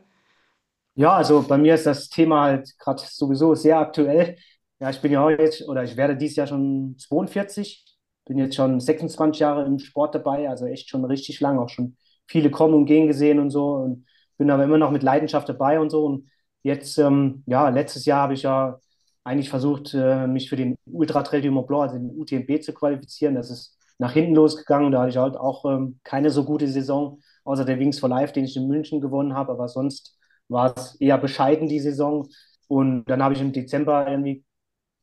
[0.95, 4.37] Ja, also bei mir ist das Thema halt gerade sowieso sehr aktuell.
[4.79, 7.85] Ja, ich bin ja heute oder ich werde dieses Jahr schon 42,
[8.29, 11.97] bin jetzt schon 26 Jahre im Sport dabei, also echt schon richtig lang, auch schon
[12.27, 14.05] viele kommen und gehen gesehen und so und
[14.37, 16.05] bin aber immer noch mit Leidenschaft dabei und so.
[16.05, 16.29] Und
[16.63, 18.79] jetzt, ähm, ja, letztes Jahr habe ich ja
[19.23, 22.73] eigentlich versucht, äh, mich für den Ultra Trail du Mont Blanc, also den UTMB zu
[22.73, 23.35] qualifizieren.
[23.35, 24.91] Das ist nach hinten losgegangen.
[24.91, 28.33] Da hatte ich halt auch ähm, keine so gute Saison, außer der Wings for Life,
[28.33, 29.51] den ich in München gewonnen habe.
[29.51, 32.27] Aber sonst war es eher bescheiden, die Saison.
[32.67, 34.45] Und dann habe ich im Dezember irgendwie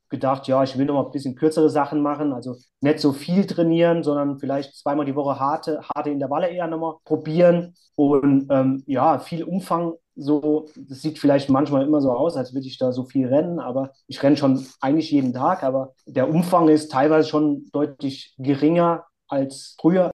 [0.08, 3.46] gedacht, ja, ich will noch mal ein bisschen kürzere Sachen machen, also nicht so viel
[3.46, 9.18] trainieren, sondern vielleicht zweimal die Woche harte, harte Intervalle eher nochmal probieren und ähm, ja,
[9.18, 13.04] viel Umfang so, das sieht vielleicht manchmal immer so aus, als würde ich da so
[13.04, 17.66] viel rennen, aber ich renne schon eigentlich jeden Tag, aber der Umfang ist teilweise schon
[17.72, 20.10] deutlich geringer als früher,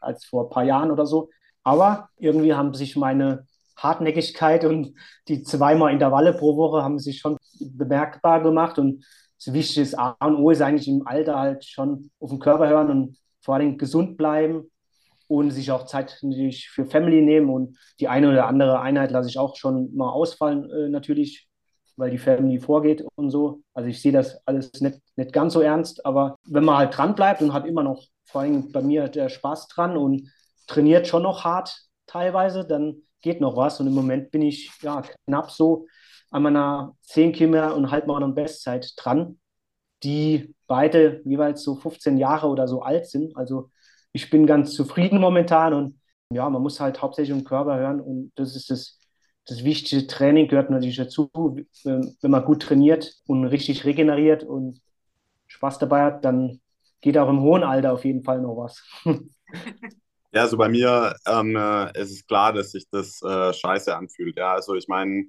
[0.00, 1.30] als vor ein paar Jahren oder so.
[1.62, 4.94] Aber irgendwie haben sich meine Hartnäckigkeit und
[5.28, 8.78] die zweimal Intervalle pro Woche haben sich schon bemerkbar gemacht.
[8.78, 9.04] Und
[9.44, 12.90] das Wichtige A und O ist eigentlich im Alter halt schon auf den Körper hören
[12.90, 14.70] und vor allem gesund bleiben
[15.28, 17.48] und sich auch Zeit natürlich für Family nehmen.
[17.48, 21.48] Und die eine oder andere Einheit lasse ich auch schon mal ausfallen, äh, natürlich,
[21.96, 23.62] weil die Family vorgeht und so.
[23.72, 27.14] Also ich sehe das alles nicht, nicht ganz so ernst, aber wenn man halt dran
[27.14, 30.28] bleibt und hat immer noch vor allem bei mir der Spaß dran und
[30.66, 33.80] trainiert schon noch hart teilweise, dann geht noch was.
[33.80, 35.86] Und im Moment bin ich ja knapp so
[36.30, 39.38] an meiner 10 Kilometer und Halbmarathon Bestzeit dran,
[40.02, 43.36] die beide jeweils so 15 Jahre oder so alt sind.
[43.36, 43.70] Also
[44.12, 46.00] ich bin ganz zufrieden momentan und
[46.32, 48.98] ja, man muss halt hauptsächlich um den Körper hören und das ist das,
[49.46, 54.80] das wichtige Training gehört natürlich dazu, wenn man gut trainiert und richtig regeneriert und
[55.48, 56.60] Spaß dabei hat, dann
[57.00, 58.82] geht auch im hohen Alter auf jeden Fall noch was.
[60.32, 64.36] Ja, also bei mir ähm, äh, es ist klar, dass sich das äh, scheiße anfühlt.
[64.36, 65.24] Ja, also ich meine,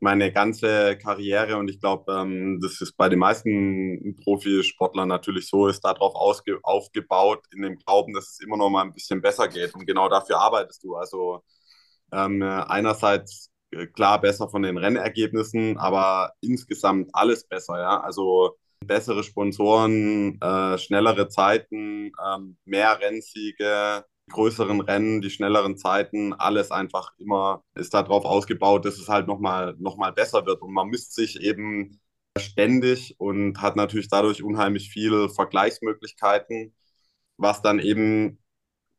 [0.00, 5.68] meine ganze Karriere und ich glaube, ähm, das ist bei den meisten Profisportlern natürlich so,
[5.68, 9.74] ist darauf aufgebaut, in dem Glauben, dass es immer noch mal ein bisschen besser geht.
[9.74, 10.96] Und genau dafür arbeitest du.
[10.96, 11.42] Also
[12.12, 17.78] ähm, einerseits äh, klar besser von den Rennergebnissen, aber insgesamt alles besser.
[17.78, 26.32] Ja, also bessere Sponsoren, äh, schnellere Zeiten, ähm, mehr Rennsiege größeren Rennen, die schnelleren Zeiten,
[26.34, 30.62] alles einfach immer ist darauf ausgebaut, dass es halt nochmal noch mal besser wird.
[30.62, 32.00] Und man misst sich eben
[32.38, 36.74] ständig und hat natürlich dadurch unheimlich viele Vergleichsmöglichkeiten,
[37.36, 38.38] was dann eben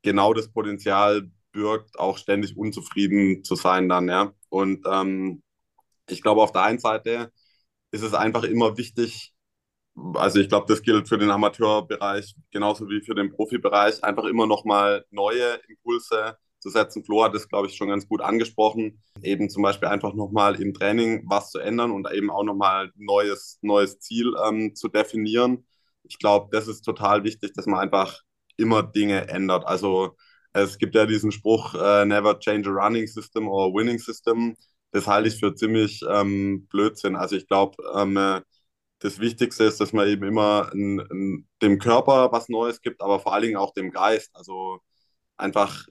[0.03, 4.33] genau das Potenzial birgt, auch ständig unzufrieden zu sein dann, ja.
[4.49, 5.43] Und ähm,
[6.09, 7.31] ich glaube, auf der einen Seite
[7.91, 9.33] ist es einfach immer wichtig,
[10.15, 14.47] also ich glaube, das gilt für den Amateurbereich genauso wie für den Profibereich, einfach immer
[14.47, 17.03] noch mal neue Impulse zu setzen.
[17.03, 19.01] Flo hat das, glaube ich, schon ganz gut angesprochen.
[19.23, 22.55] Eben zum Beispiel einfach noch mal im Training was zu ändern und eben auch noch
[22.55, 25.65] mal ein neues, neues Ziel ähm, zu definieren.
[26.03, 28.21] Ich glaube, das ist total wichtig, dass man einfach
[28.57, 29.65] immer Dinge ändert.
[29.65, 30.15] Also
[30.53, 34.55] es gibt ja diesen Spruch, äh, never change a running system or a winning system.
[34.91, 37.15] Das halte ich für ziemlich ähm, Blödsinn.
[37.15, 38.41] Also ich glaube, ähm,
[39.01, 43.19] das Wichtigste ist, dass man eben immer in, in dem Körper was Neues gibt, aber
[43.19, 44.31] vor allen Dingen auch dem Geist.
[44.35, 44.79] Also
[45.37, 45.87] einfach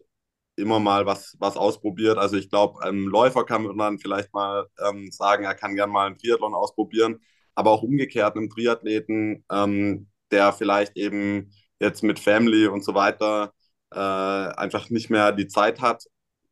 [0.57, 2.19] immer mal was, was ausprobiert.
[2.19, 5.93] Also ich glaube, ein Läufer kann man dann vielleicht mal ähm, sagen, er kann gerne
[5.93, 7.21] mal einen Triathlon ausprobieren,
[7.55, 13.53] aber auch umgekehrt einem Triathleten, ähm, der vielleicht eben jetzt mit Family und so weiter
[13.93, 16.05] äh, einfach nicht mehr die Zeit hat,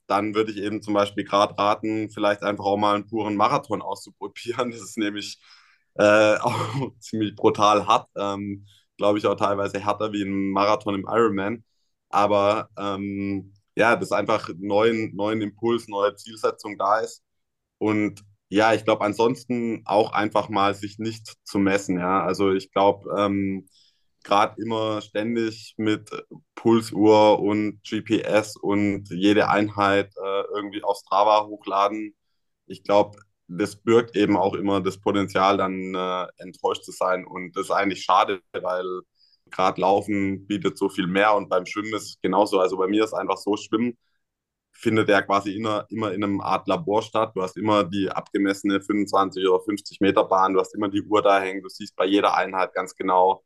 [0.06, 3.82] dann würde ich eben zum Beispiel gerade raten, vielleicht einfach auch mal einen puren Marathon
[3.82, 4.70] auszuprobieren.
[4.72, 5.38] Das ist nämlich
[5.94, 8.08] äh, auch ziemlich brutal hart.
[8.16, 11.64] Ähm, Glaube ich auch teilweise härter wie ein Marathon im Ironman.
[12.10, 17.22] Aber ähm, ja, dass einfach neuen, neuen Impuls, neue Zielsetzung da ist.
[17.78, 21.98] Und ja, ich glaube ansonsten auch einfach mal sich nicht zu messen.
[21.98, 23.68] Ja, also ich glaube, ähm,
[24.24, 26.10] gerade immer ständig mit
[26.54, 32.14] Pulsuhr und GPS und jede Einheit äh, irgendwie auf Strava hochladen.
[32.66, 37.26] Ich glaube, das birgt eben auch immer das Potenzial, dann äh, enttäuscht zu sein.
[37.26, 39.00] Und das ist eigentlich schade, weil
[39.50, 42.60] gerade Laufen bietet so viel mehr und beim Schwimmen ist es genauso.
[42.60, 43.96] Also bei mir ist einfach so, Schwimmen
[44.72, 47.32] findet ja quasi immer, immer in einem Art Labor statt.
[47.34, 51.22] Du hast immer die abgemessene 25 oder 50 Meter Bahn, du hast immer die Uhr
[51.22, 53.44] da hängen, du siehst bei jeder Einheit ganz genau,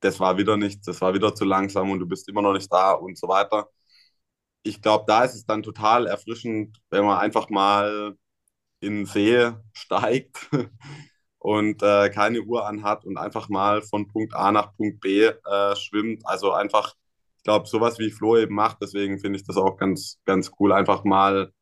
[0.00, 2.72] das war wieder nichts, das war wieder zu langsam und du bist immer noch nicht
[2.72, 3.68] da und so weiter.
[4.62, 8.16] Ich glaube, da ist es dann total erfrischend, wenn man einfach mal
[8.80, 10.48] in den See steigt
[11.38, 15.76] und äh, keine Uhr anhat und einfach mal von Punkt A nach Punkt B äh,
[15.76, 16.26] schwimmt.
[16.26, 16.94] Also einfach
[17.38, 20.72] ich glaube, sowas wie Flo eben macht, deswegen finde ich das auch ganz, ganz cool,
[20.72, 21.52] einfach mal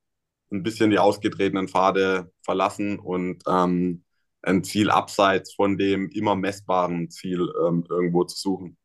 [0.50, 4.02] ein bisschen die ausgetretenen Pfade verlassen und ähm,
[4.42, 8.78] ein Ziel abseits von dem immer messbaren Ziel ähm, irgendwo zu suchen.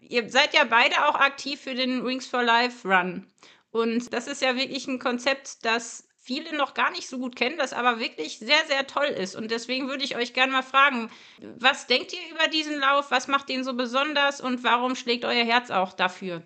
[0.00, 3.26] Ihr seid ja beide auch aktiv für den Wings for Life Run.
[3.70, 7.58] Und das ist ja wirklich ein Konzept, das viele noch gar nicht so gut kennen,
[7.58, 9.34] das aber wirklich sehr, sehr toll ist.
[9.36, 11.10] Und deswegen würde ich euch gerne mal fragen,
[11.58, 13.10] was denkt ihr über diesen Lauf?
[13.10, 16.42] Was macht den so besonders und warum schlägt euer Herz auch dafür?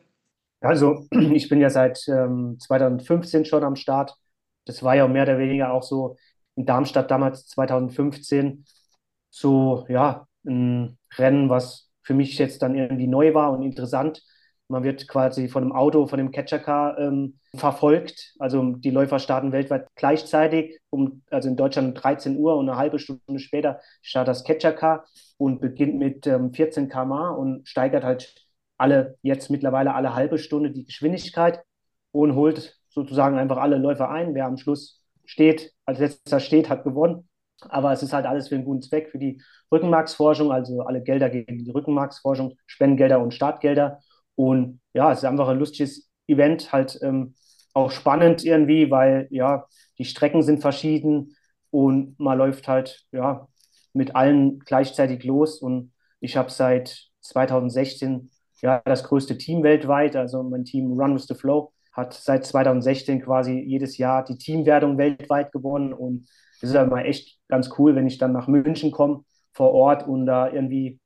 [0.60, 4.14] Also, ich bin ja seit ähm, 2015 schon am Start.
[4.64, 6.16] Das war ja mehr oder weniger auch so
[6.56, 8.64] in Darmstadt damals 2015
[9.30, 14.22] so, ja, ein Rennen, was für mich jetzt dann irgendwie neu war und interessant.
[14.68, 18.34] Man wird quasi von einem Auto, von dem Catcher-Car ähm, verfolgt.
[18.38, 22.78] Also die Läufer starten weltweit gleichzeitig, um, also in Deutschland um 13 Uhr und eine
[22.78, 25.06] halbe Stunde später startet das Catcher-Car
[25.38, 28.34] und beginnt mit ähm, 14 km und steigert halt
[28.76, 31.62] alle, jetzt mittlerweile alle halbe Stunde die Geschwindigkeit
[32.12, 34.34] und holt sozusagen einfach alle Läufer ein.
[34.34, 37.28] Wer am Schluss steht, als letzter steht, hat gewonnen.
[37.68, 39.40] Aber es ist halt alles für einen guten Zweck, für die
[39.72, 44.00] Rückenmarksforschung, also alle Gelder gegen die Rückenmarksforschung, Spendengelder und Startgelder.
[44.36, 47.34] Und ja, es ist einfach ein lustiges Event, halt ähm,
[47.74, 49.66] auch spannend irgendwie, weil ja,
[49.98, 51.36] die Strecken sind verschieden
[51.70, 53.48] und man läuft halt ja
[53.92, 55.60] mit allen gleichzeitig los.
[55.60, 58.30] Und ich habe seit 2016
[58.62, 63.22] ja das größte Team weltweit, also mein Team Run with the Flow, hat seit 2016
[63.22, 66.26] quasi jedes Jahr die Teamwertung weltweit gewonnen und
[66.60, 70.26] es ist mal echt ganz cool, wenn ich dann nach München komme vor Ort und
[70.26, 71.00] da irgendwie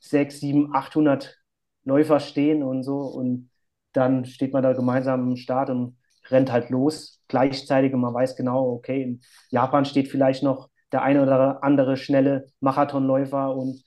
[0.00, 1.39] sechs, sieben, 800
[1.84, 2.98] Läufer stehen und so.
[3.00, 3.50] Und
[3.92, 5.96] dann steht man da gemeinsam am Start und
[6.28, 11.02] rennt halt los gleichzeitig und man weiß genau, okay, in Japan steht vielleicht noch der
[11.02, 13.82] eine oder andere schnelle Marathonläufer und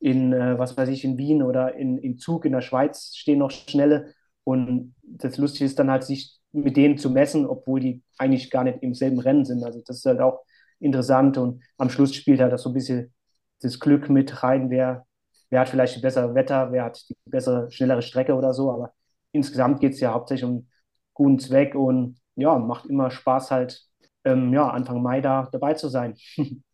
[0.00, 3.38] in, äh, was weiß ich, in Wien oder in, in Zug in der Schweiz stehen
[3.38, 4.12] noch schnelle.
[4.44, 8.64] Und das Lustige ist dann halt, sich mit denen zu messen, obwohl die eigentlich gar
[8.64, 9.64] nicht im selben Rennen sind.
[9.64, 10.44] Also das ist halt auch
[10.78, 13.12] interessant und am Schluss spielt halt das so ein bisschen
[13.60, 15.06] das Glück mit rein, wer,
[15.54, 18.92] wer hat vielleicht bessere Wetter, wer hat die bessere, schnellere Strecke oder so, aber
[19.30, 20.68] insgesamt geht es ja hauptsächlich um
[21.14, 23.86] guten Zweck und ja, macht immer Spaß halt,
[24.24, 26.16] ähm, ja, Anfang Mai da dabei zu sein.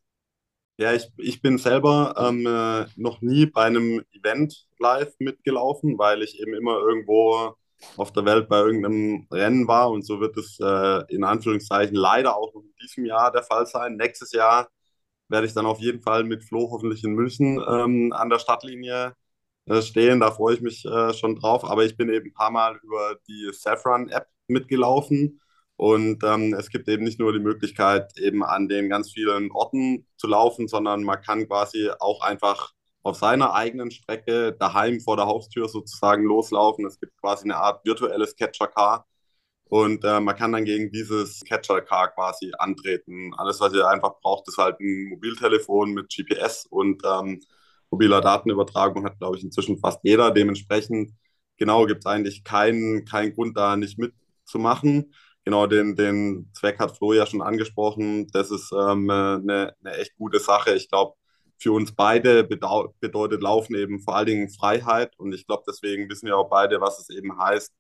[0.79, 6.23] Ja, ich, ich bin selber ähm, äh, noch nie bei einem Event live mitgelaufen, weil
[6.23, 7.55] ich eben immer irgendwo
[7.99, 12.35] auf der Welt bei irgendeinem Rennen war und so wird es äh, in Anführungszeichen leider
[12.35, 13.97] auch in diesem Jahr der Fall sein.
[13.97, 14.71] Nächstes Jahr
[15.31, 19.14] werde ich dann auf jeden Fall mit Flo hoffentlich in München ähm, an der Stadtlinie
[19.66, 20.21] äh, stehen.
[20.21, 21.64] Da freue ich mich äh, schon drauf.
[21.64, 25.40] Aber ich bin eben ein paar Mal über die Saffron-App mitgelaufen.
[25.77, 30.07] Und ähm, es gibt eben nicht nur die Möglichkeit, eben an den ganz vielen Orten
[30.16, 35.27] zu laufen, sondern man kann quasi auch einfach auf seiner eigenen Strecke daheim vor der
[35.27, 36.85] Haustür sozusagen loslaufen.
[36.87, 39.07] Es gibt quasi eine Art virtuelles Catcher-Car
[39.71, 43.33] und äh, man kann dann gegen dieses Catcher-Car quasi antreten.
[43.37, 47.41] Alles, was ihr einfach braucht, ist halt ein Mobiltelefon mit GPS und ähm,
[47.91, 50.33] mobiler Datenübertragung hat, glaube ich, inzwischen fast jeder.
[50.33, 51.13] Dementsprechend,
[51.57, 55.15] genau, gibt es eigentlich keinen kein Grund, da nicht mitzumachen.
[55.45, 58.27] Genau, den, den Zweck hat Flo ja schon angesprochen.
[58.33, 60.75] Das ist ähm, eine, eine echt gute Sache.
[60.75, 61.15] Ich glaube,
[61.59, 65.17] für uns beide bedeutet Laufen eben vor allen Dingen Freiheit.
[65.19, 67.73] Und ich glaube, deswegen wissen wir auch beide, was es eben heißt.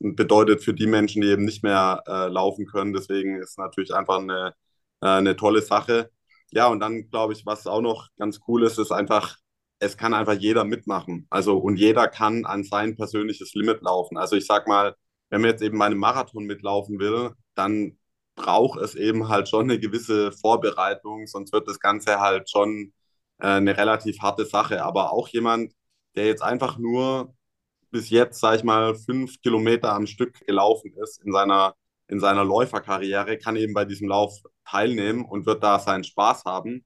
[0.00, 2.92] Bedeutet für die Menschen, die eben nicht mehr äh, laufen können.
[2.94, 4.54] Deswegen ist es natürlich einfach eine,
[5.02, 6.10] äh, eine tolle Sache.
[6.52, 9.36] Ja, und dann glaube ich, was auch noch ganz cool ist, ist einfach,
[9.78, 11.26] es kann einfach jeder mitmachen.
[11.30, 14.16] Also, und jeder kann an sein persönliches Limit laufen.
[14.18, 14.94] Also, ich sag mal,
[15.30, 17.98] wenn man jetzt eben bei einem Marathon mitlaufen will, dann
[18.36, 22.92] braucht es eben halt schon eine gewisse Vorbereitung, sonst wird das Ganze halt schon
[23.38, 24.82] äh, eine relativ harte Sache.
[24.84, 25.72] Aber auch jemand,
[26.16, 27.34] der jetzt einfach nur
[27.90, 31.74] bis jetzt, sag ich mal, fünf Kilometer am Stück gelaufen ist in seiner,
[32.08, 36.84] in seiner Läuferkarriere, kann eben bei diesem Lauf teilnehmen und wird da seinen Spaß haben,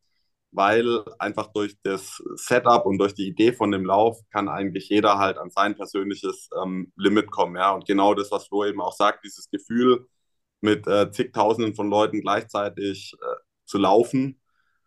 [0.51, 5.19] weil einfach durch das Setup und durch die Idee von dem Lauf kann eigentlich jeder
[5.19, 7.57] halt an sein persönliches ähm, Limit kommen.
[7.57, 7.73] Ja?
[7.73, 10.07] Und genau das, was Flo eben auch sagt, dieses Gefühl,
[10.61, 13.37] mit äh, zigtausenden von Leuten gleichzeitig äh,
[13.67, 14.41] zu laufen,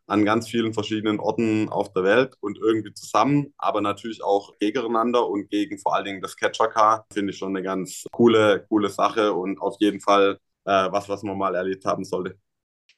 [0.07, 5.27] an ganz vielen verschiedenen Orten auf der Welt und irgendwie zusammen, aber natürlich auch gegeneinander
[5.27, 7.05] und gegen vor allen Dingen das Catcher-Car.
[7.13, 11.23] Finde ich schon eine ganz coole, coole Sache und auf jeden Fall äh, was, was
[11.23, 12.37] man mal erlebt haben sollte.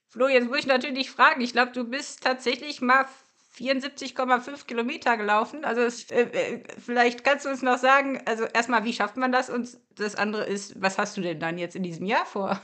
[0.07, 1.41] Flo, jetzt muss ich natürlich fragen.
[1.41, 3.05] Ich glaube, du bist tatsächlich mal
[3.57, 5.65] 74,5 Kilometer gelaufen.
[5.65, 9.31] Also es, äh, äh, vielleicht kannst du uns noch sagen, also erstmal, wie schafft man
[9.31, 9.49] das?
[9.49, 12.59] Und das andere ist, was hast du denn dann jetzt in diesem Jahr vor?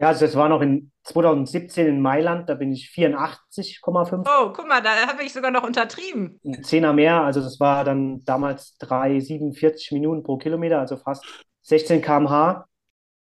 [0.00, 4.28] Ja, also das war noch in 2017 in Mailand, da bin ich 84,5.
[4.28, 6.38] Oh, guck mal, da habe ich sogar noch untertrieben.
[6.44, 11.24] Ein Zehner mehr, also das war dann damals 3,47 Minuten pro Kilometer, also fast
[11.62, 12.66] 16 km/h.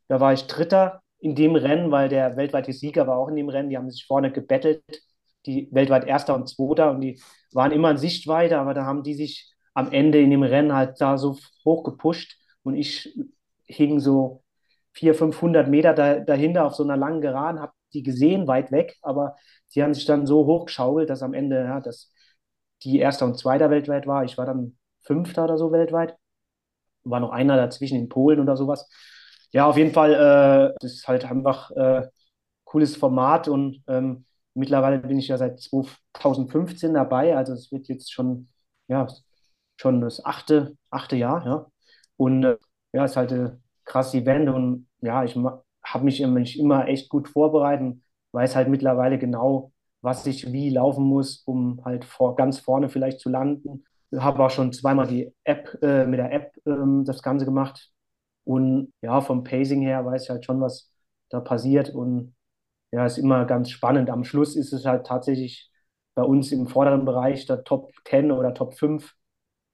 [0.09, 3.49] Da war ich Dritter in dem Rennen, weil der weltweite Sieger war auch in dem
[3.49, 3.71] Rennen.
[3.71, 4.83] Die haben sich vorne gebettelt,
[5.47, 7.21] die weltweit Erster und Zweiter und die
[7.53, 11.01] waren immer in Sichtweite, aber da haben die sich am Ende in dem Rennen halt
[11.01, 13.15] da so hoch gepusht und ich
[13.67, 14.43] hing so
[14.97, 18.97] 400, 500 Meter da, dahinter auf so einer langen Geraden, habe die gesehen, weit weg,
[19.03, 19.37] aber
[19.69, 22.13] sie haben sich dann so hochgeschaukelt, dass am Ende ja, dass
[22.83, 24.25] die Erster und Zweiter weltweit war.
[24.25, 26.17] Ich war dann Fünfter oder so weltweit.
[27.05, 28.89] War noch einer dazwischen in Polen oder sowas.
[29.53, 32.09] Ja, auf jeden Fall, äh, das ist halt einfach äh,
[32.65, 38.13] cooles Format und ähm, mittlerweile bin ich ja seit 2015 dabei, also es wird jetzt
[38.13, 38.49] schon,
[38.89, 39.07] ja,
[39.77, 41.67] schon das achte, achte Jahr, ja.
[42.17, 42.59] Und äh,
[42.93, 47.09] ja, es ist halt ein krasses Event und ja, ich habe mich immer, immer echt
[47.09, 47.97] gut vorbereitet,
[48.33, 49.73] weiß halt mittlerweile genau,
[50.03, 53.85] was ich wie laufen muss, um halt vor, ganz vorne vielleicht zu landen.
[54.17, 57.91] Habe auch schon zweimal die App, äh, mit der App ähm, das Ganze gemacht.
[58.45, 60.93] Und ja, vom Pacing her weiß ich halt schon, was
[61.31, 61.91] da passiert.
[61.91, 62.35] Und
[62.93, 64.11] ja, ist immer ganz spannend.
[64.11, 65.71] Am Schluss ist es halt tatsächlich
[66.15, 69.15] bei uns im vorderen Bereich, der Top 10 oder Top 5,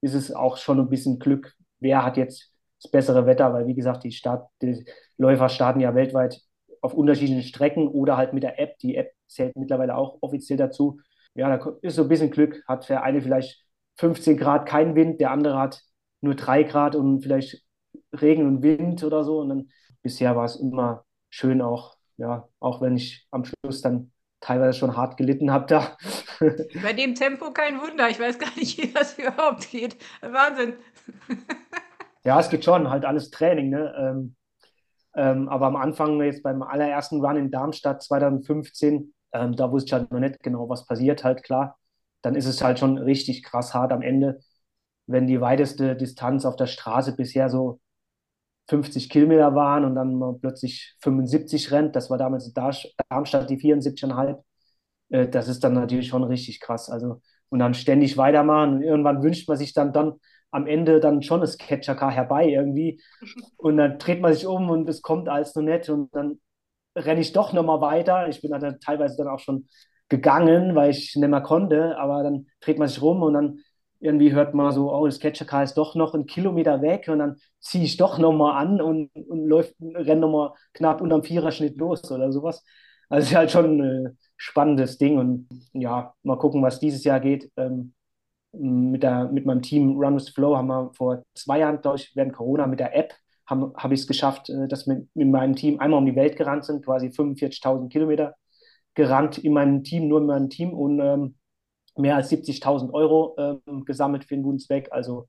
[0.02, 2.51] ist es auch schon ein bisschen Glück, wer hat jetzt
[2.82, 4.84] das bessere Wetter, weil wie gesagt, die, Start, die
[5.16, 6.40] Läufer starten ja weltweit
[6.80, 8.78] auf unterschiedlichen Strecken oder halt mit der App.
[8.78, 11.00] Die App zählt mittlerweile auch offiziell dazu.
[11.34, 12.62] Ja, da ist so ein bisschen Glück.
[12.66, 13.64] Hat der eine vielleicht
[13.98, 15.80] 15 Grad kein Wind, der andere hat
[16.20, 17.62] nur 3 Grad und vielleicht
[18.12, 19.40] Regen und Wind oder so.
[19.40, 19.70] Und dann
[20.02, 24.10] bisher war es immer schön auch, ja, auch wenn ich am Schluss dann
[24.40, 25.96] teilweise schon hart gelitten habe da.
[26.82, 28.10] Bei dem Tempo kein Wunder.
[28.10, 29.96] Ich weiß gar nicht, wie das überhaupt geht.
[30.20, 30.74] Wahnsinn.
[32.24, 33.70] Ja, es geht schon, halt alles Training.
[33.70, 33.92] Ne?
[33.98, 34.36] Ähm,
[35.16, 39.92] ähm, aber am Anfang, jetzt beim allerersten Run in Darmstadt 2015, ähm, da wusste ich
[39.94, 41.78] halt noch nicht genau, was passiert, halt klar.
[42.22, 44.40] Dann ist es halt schon richtig krass hart am Ende,
[45.06, 47.80] wenn die weiteste Distanz auf der Straße bisher so
[48.68, 51.96] 50 Kilometer waren und dann mal plötzlich 75 rennt.
[51.96, 54.44] Das war damals in Darmstadt die 74,5.
[55.10, 56.90] Äh, das ist dann natürlich schon richtig krass.
[56.90, 57.20] Also,
[57.50, 58.76] und dann ständig weitermachen.
[58.76, 60.14] Und irgendwann wünscht man sich dann, dann
[60.52, 63.00] am Ende dann schon das Catcher-Car herbei irgendwie.
[63.56, 66.40] Und dann dreht man sich um und es kommt alles noch nett und dann
[66.96, 68.28] renne ich doch nochmal weiter.
[68.28, 69.68] Ich bin dann teilweise dann auch schon
[70.08, 73.60] gegangen, weil ich nicht mehr konnte, aber dann dreht man sich rum und dann
[74.00, 77.36] irgendwie hört man so, oh, das Catcher-Car ist doch noch einen Kilometer weg und dann
[77.60, 82.32] ziehe ich doch nochmal an und, und läuft, renne nochmal knapp unterm Viererschnitt los oder
[82.32, 82.64] sowas.
[83.08, 87.50] Also ist halt schon ein spannendes Ding und ja, mal gucken, was dieses Jahr geht.
[87.56, 87.94] Ähm,
[88.52, 92.14] mit, der, mit meinem Team Run with Flow haben wir vor zwei Jahren, glaube ich,
[92.14, 93.14] während Corona mit der App,
[93.46, 96.36] habe hab ich es geschafft, äh, dass wir mit meinem Team einmal um die Welt
[96.36, 98.34] gerannt sind, quasi 45.000 Kilometer
[98.94, 101.36] gerannt in meinem Team, nur in meinem Team und ähm,
[101.96, 104.88] mehr als 70.000 Euro ähm, gesammelt für einen guten Zweck.
[104.90, 105.28] Also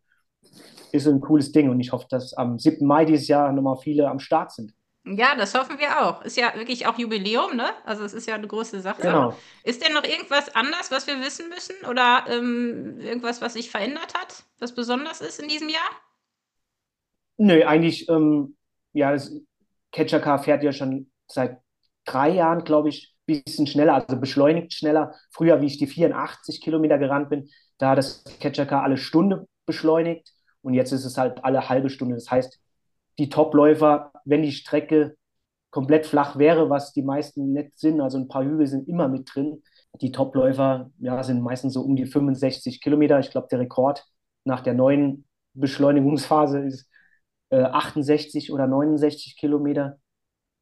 [0.91, 2.85] ist ein cooles Ding und ich hoffe, dass am 7.
[2.85, 4.73] Mai dieses Jahr nochmal viele am Start sind.
[5.05, 6.21] Ja, das hoffen wir auch.
[6.21, 7.65] Ist ja wirklich auch Jubiläum, ne?
[7.85, 9.01] Also es ist ja eine große Sache.
[9.01, 9.37] Genau.
[9.63, 11.75] Ist denn noch irgendwas anders, was wir wissen müssen?
[11.89, 15.89] Oder ähm, irgendwas, was sich verändert hat, was besonders ist in diesem Jahr?
[17.37, 18.55] Nö, eigentlich, ähm,
[18.93, 19.31] ja, das
[19.91, 21.59] Catcher Car fährt ja schon seit
[22.05, 25.15] drei Jahren, glaube ich, ein bisschen schneller, also beschleunigt schneller.
[25.31, 29.47] Früher, wie ich die 84 Kilometer gerannt bin, da hat das Catcher Car alle Stunde
[29.65, 30.31] beschleunigt
[30.61, 32.15] und jetzt ist es halt alle halbe Stunde.
[32.15, 32.57] Das heißt,
[33.17, 35.15] die Topläufer, wenn die Strecke
[35.69, 39.33] komplett flach wäre, was die meisten nicht sind, also ein paar Hügel sind immer mit
[39.33, 39.63] drin.
[40.01, 43.19] Die Topläufer ja, sind meistens so um die 65 Kilometer.
[43.19, 44.05] Ich glaube, der Rekord
[44.43, 46.89] nach der neuen Beschleunigungsphase ist
[47.49, 49.99] äh, 68 oder 69 Kilometer.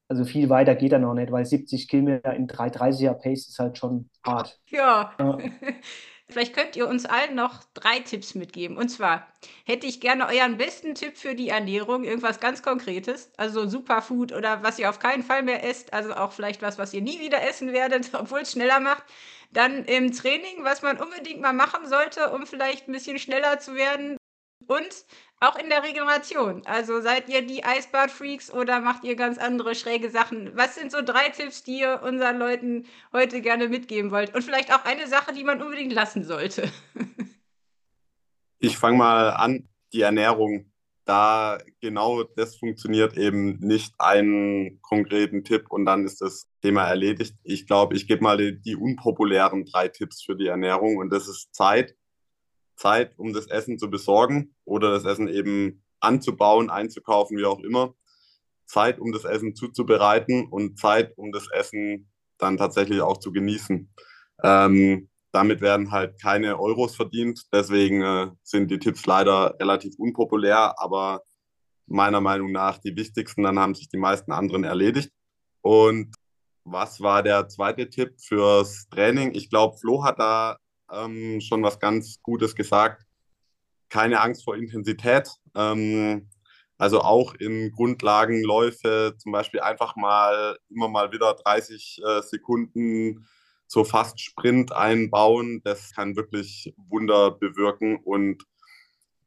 [0.08, 3.78] Also viel weiter geht er noch nicht, weil 70 Kilometer in 330er Pace ist halt
[3.78, 4.60] schon hart.
[4.70, 5.14] Ja.
[5.18, 5.38] ja.
[6.32, 8.78] Vielleicht könnt ihr uns allen noch drei Tipps mitgeben.
[8.78, 9.28] Und zwar
[9.66, 14.64] hätte ich gerne euren besten Tipp für die Ernährung, irgendwas ganz Konkretes, also Superfood oder
[14.64, 17.42] was ihr auf keinen Fall mehr esst, also auch vielleicht was, was ihr nie wieder
[17.42, 19.04] essen werdet, obwohl es schneller macht.
[19.52, 23.76] Dann im Training, was man unbedingt mal machen sollte, um vielleicht ein bisschen schneller zu
[23.76, 24.18] werden.
[24.68, 25.06] Und
[25.42, 26.62] auch in der Regeneration.
[26.66, 30.56] Also seid ihr die Eisbad-Freaks oder macht ihr ganz andere schräge Sachen?
[30.56, 34.36] Was sind so drei Tipps, die ihr unseren Leuten heute gerne mitgeben wollt?
[34.36, 36.70] Und vielleicht auch eine Sache, die man unbedingt lassen sollte.
[38.60, 40.72] ich fange mal an, die Ernährung.
[41.06, 47.36] Da genau das funktioniert eben nicht einen konkreten Tipp und dann ist das Thema erledigt.
[47.44, 51.28] Ich glaube, ich gebe mal die, die unpopulären drei Tipps für die Ernährung und das
[51.28, 51.96] ist Zeit,
[52.82, 57.94] Zeit, um das Essen zu besorgen oder das Essen eben anzubauen, einzukaufen, wie auch immer.
[58.66, 63.94] Zeit, um das Essen zuzubereiten und Zeit, um das Essen dann tatsächlich auch zu genießen.
[64.44, 67.44] Ähm, damit werden halt keine Euros verdient.
[67.54, 71.22] Deswegen äh, sind die Tipps leider relativ unpopulär, aber
[71.86, 73.44] meiner Meinung nach die wichtigsten.
[73.44, 75.12] Dann haben sich die meisten anderen erledigt.
[75.62, 76.16] Und
[76.64, 79.34] was war der zweite Tipp fürs Training?
[79.36, 80.58] Ich glaube, Flo hat da
[80.92, 83.06] ähm, schon was ganz Gutes gesagt.
[83.90, 85.30] Keine Angst vor Intensität.
[85.56, 86.30] Ähm,
[86.78, 93.28] also auch in Grundlagenläufe zum Beispiel einfach mal immer mal wieder 30 äh, Sekunden
[93.68, 95.62] so fast Sprint einbauen.
[95.64, 98.44] Das kann wirklich Wunder bewirken und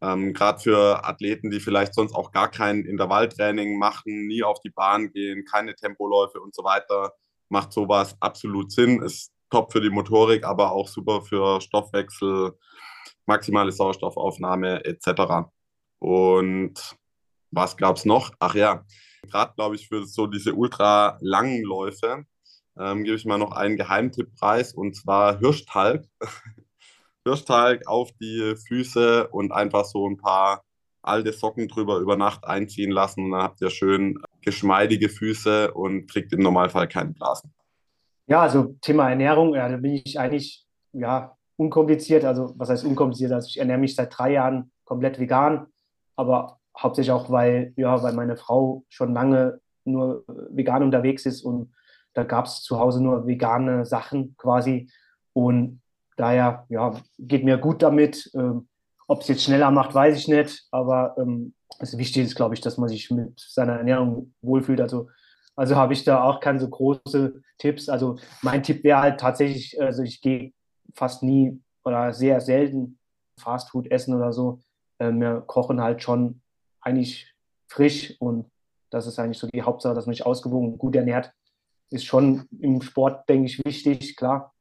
[0.04, 4.70] ähm, Gerade für Athleten, die vielleicht sonst auch gar kein Intervalltraining machen, nie auf die
[4.70, 7.14] Bahn gehen, keine Tempoläufe und so weiter,
[7.48, 9.00] macht sowas absolut Sinn.
[9.02, 12.58] Ist top für die Motorik, aber auch super für Stoffwechsel,
[13.24, 15.46] maximale Sauerstoffaufnahme etc.
[16.00, 16.96] Und
[17.52, 18.32] was gab es noch?
[18.40, 18.84] Ach ja,
[19.22, 22.24] gerade glaube ich für so diese ultra langen Läufe
[22.76, 26.04] ähm, gebe ich mal noch einen Geheimtipp preis und zwar Hirschtalg.
[27.24, 30.64] Hirschtalg auf die Füße und einfach so ein paar
[31.00, 33.26] alte Socken drüber über Nacht einziehen lassen.
[33.26, 37.54] Und dann habt ihr schön geschmeidige Füße und kriegt im Normalfall keine Blasen.
[38.26, 42.24] Ja, also Thema Ernährung, ja, da bin ich eigentlich ja, unkompliziert.
[42.24, 43.32] Also, was heißt unkompliziert?
[43.32, 45.66] Also, ich ernähre mich seit drei Jahren komplett vegan,
[46.16, 51.72] aber hauptsächlich auch, weil, ja, weil meine Frau schon lange nur vegan unterwegs ist und
[52.14, 54.88] da gab es zu Hause nur vegane Sachen quasi.
[55.32, 55.82] Und
[56.16, 58.30] daher ja, geht mir gut damit.
[58.34, 58.68] Ähm,
[59.08, 60.66] Ob es jetzt schneller macht, weiß ich nicht.
[60.70, 64.80] Aber ähm, das Wichtige ist, glaube ich, dass man sich mit seiner Ernährung wohlfühlt.
[64.80, 65.08] Also,
[65.56, 67.88] also habe ich da auch keine so große Tipps.
[67.88, 70.52] Also mein Tipp wäre halt tatsächlich, also ich gehe
[70.94, 72.98] fast nie oder sehr selten
[73.38, 74.60] Fastfood essen oder so.
[74.98, 76.40] Wir kochen halt schon
[76.80, 77.32] eigentlich
[77.68, 78.50] frisch und
[78.90, 81.32] das ist eigentlich so die Hauptsache, dass man sich ausgewogen und gut ernährt.
[81.90, 84.54] Ist schon im Sport, denke ich, wichtig, klar.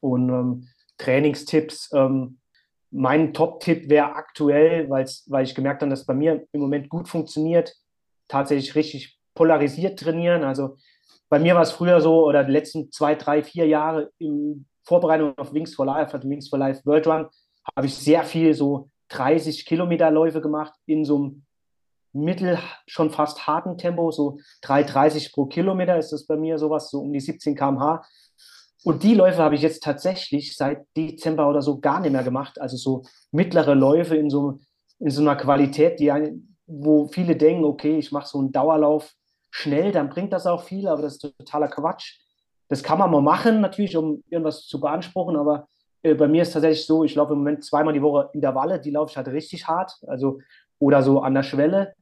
[0.00, 0.68] Und ähm,
[0.98, 1.90] Trainingstipps.
[1.94, 2.38] Ähm,
[2.90, 7.74] mein Top-Tipp wäre aktuell, weil ich gemerkt habe, dass bei mir im Moment gut funktioniert,
[8.28, 10.44] tatsächlich richtig polarisiert trainieren.
[10.44, 10.76] Also
[11.30, 15.32] bei mir war es früher so, oder die letzten zwei, drei, vier Jahre in Vorbereitung
[15.38, 17.26] auf Wings for Life, also Wings for Life World Run,
[17.74, 21.46] habe ich sehr viel so 30 Kilometer Läufe gemacht in so einem
[22.12, 27.00] mittel, schon fast harten Tempo, so 3,30 pro Kilometer ist das bei mir sowas, so
[27.00, 28.04] um die 17 km/h.
[28.84, 32.60] Und die Läufe habe ich jetzt tatsächlich seit Dezember oder so gar nicht mehr gemacht.
[32.60, 34.58] Also so mittlere Läufe in so,
[34.98, 36.12] in so einer Qualität, die
[36.66, 39.14] wo viele denken, okay, ich mache so einen Dauerlauf
[39.50, 42.18] schnell, dann bringt das auch viel, aber das ist totaler Quatsch.
[42.68, 45.68] Das kann man mal machen, natürlich, um irgendwas zu beanspruchen, aber
[46.02, 48.90] äh, bei mir ist tatsächlich so, ich laufe im Moment zweimal die Woche Intervalle, die
[48.90, 50.38] laufe ich halt richtig hart, also
[50.78, 51.94] oder so an der Schwelle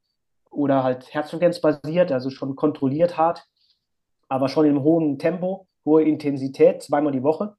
[0.51, 3.47] oder halt herzfrequenzbasiert, also schon kontrolliert hart,
[4.29, 7.57] aber schon im hohen Tempo hohe Intensität, zweimal die Woche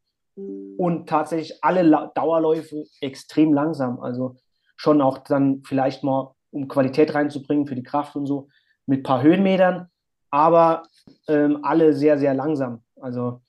[0.78, 4.00] und tatsächlich alle Dauerläufe extrem langsam.
[4.00, 4.36] Also
[4.76, 8.50] schon auch dann vielleicht mal, um Qualität reinzubringen für die Kraft und so,
[8.90, 9.88] mit ein paar Höhenmetern,
[10.32, 10.84] aber
[11.28, 12.82] ähm, alle sehr, sehr langsam.
[13.00, 13.42] Also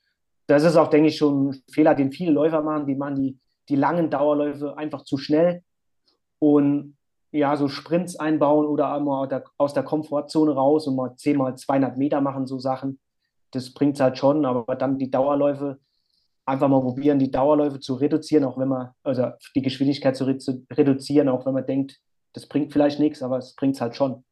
[0.46, 2.86] das ist auch, denke ich, schon ein Fehler, den viele Läufer machen.
[2.86, 3.38] Die machen die,
[3.68, 5.62] die langen Dauerläufe einfach zu schnell
[6.38, 6.96] und
[7.32, 11.96] ja, so Sprints einbauen oder einmal aus der Komfortzone raus und mal 10 mal 200
[11.96, 12.98] Meter machen, so Sachen
[13.50, 15.78] das bringt es halt schon, aber dann die Dauerläufe,
[16.46, 21.28] einfach mal probieren, die Dauerläufe zu reduzieren, auch wenn man, also die Geschwindigkeit zu reduzieren,
[21.28, 22.00] auch wenn man denkt,
[22.32, 24.24] das bringt vielleicht nichts, aber es bringt es halt schon.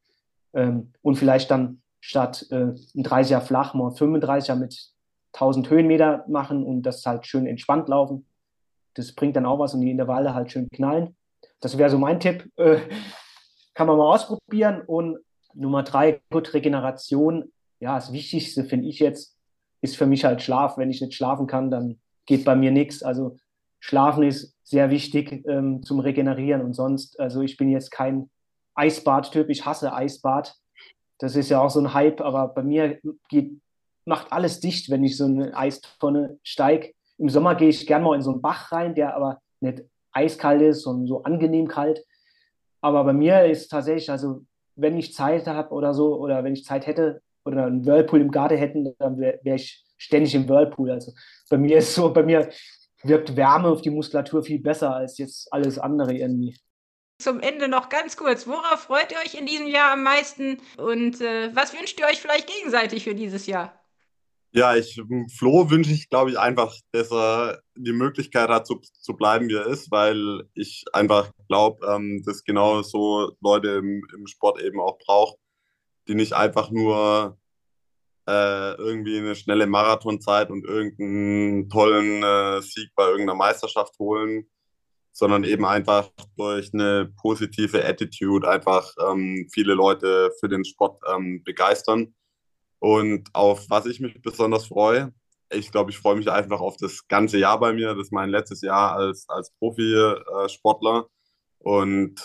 [0.55, 4.93] Ähm, und vielleicht dann statt äh, ein 30er flach mal 35er mit
[5.35, 8.27] 1000 Höhenmeter machen und das halt schön entspannt laufen.
[8.95, 11.17] Das bringt dann auch was und die Intervalle halt schön knallen.
[11.61, 12.51] Das wäre so mein Tipp.
[12.57, 12.81] Äh,
[13.75, 14.83] kann man mal ausprobieren.
[14.87, 15.19] Und
[15.55, 19.37] Nummer drei, gut, Regeneration ja, das Wichtigste finde ich jetzt,
[19.81, 20.77] ist für mich halt Schlaf.
[20.79, 23.03] Wenn ich nicht schlafen kann, dann geht bei mir nichts.
[23.03, 23.37] Also
[23.81, 28.29] Schlafen ist sehr wichtig ähm, zum Regenerieren und sonst, also ich bin jetzt kein
[28.79, 30.55] Eisbad-Typ, ich hasse Eisbad.
[31.19, 33.61] Das ist ja auch so ein Hype, aber bei mir geht,
[34.05, 36.93] macht alles dicht, wenn ich so eine Eistonne steige.
[37.19, 40.63] Im Sommer gehe ich gerne mal in so einen Bach rein, der aber nicht eiskalt
[40.63, 42.05] ist, sondern so angenehm kalt.
[42.81, 44.45] Aber bei mir ist tatsächlich, also
[44.77, 48.31] wenn ich Zeit habe oder so, oder wenn ich Zeit hätte, oder einen Whirlpool im
[48.31, 50.91] Garten hätten, dann wäre wär ich ständig im Whirlpool.
[50.91, 51.13] Also
[51.51, 52.49] bei mir ist so, bei mir
[53.03, 56.57] wirkt Wärme auf die Muskulatur viel besser als jetzt alles andere irgendwie.
[57.19, 60.59] Zum Ende noch ganz kurz, worauf freut ihr euch in diesem Jahr am meisten?
[60.77, 63.75] Und äh, was wünscht ihr euch vielleicht gegenseitig für dieses Jahr?
[64.53, 65.01] Ja, ich,
[65.37, 69.57] Flo wünsche ich, glaube ich, einfach, dass er die Möglichkeit hat, zu, zu bleiben, wie
[69.57, 74.81] er ist, weil ich einfach glaube, ähm, dass genau so Leute im, im Sport eben
[74.81, 75.37] auch braucht
[76.09, 77.39] die nicht einfach nur
[78.27, 84.49] äh, irgendwie eine schnelle Marathonzeit und irgendeinen tollen äh, Sieg bei irgendeiner Meisterschaft holen,
[85.19, 91.43] sondern eben einfach durch eine positive Attitude einfach ähm, viele Leute für den Sport ähm,
[91.43, 92.15] begeistern.
[92.79, 95.13] Und auf was ich mich besonders freue,
[95.51, 97.95] ich glaube, ich freue mich einfach auf das ganze Jahr bei mir.
[97.95, 101.09] Das ist mein letztes Jahr als, als Profisportler.
[101.59, 102.21] Und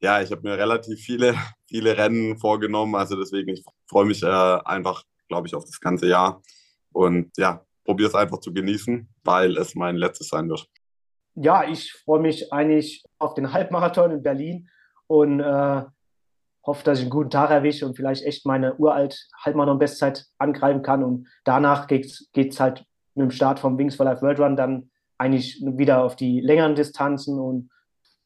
[0.00, 1.36] ja, ich habe mir relativ viele,
[1.68, 2.96] viele Rennen vorgenommen.
[2.96, 6.42] Also deswegen, ich freue mich äh, einfach, glaube ich, auf das ganze Jahr.
[6.90, 10.66] Und ja, probiere es einfach zu genießen, weil es mein letztes sein wird.
[11.36, 14.68] Ja, ich freue mich eigentlich auf den Halbmarathon in Berlin
[15.06, 15.82] und äh,
[16.64, 21.04] hoffe, dass ich einen guten Tag erwische und vielleicht echt meine uralt Halbmarathon-Bestzeit angreifen kann.
[21.04, 22.84] Und danach geht es halt
[23.14, 26.74] mit dem Start vom Wings for Life World Run dann eigentlich wieder auf die längeren
[26.74, 27.38] Distanzen.
[27.38, 27.70] Und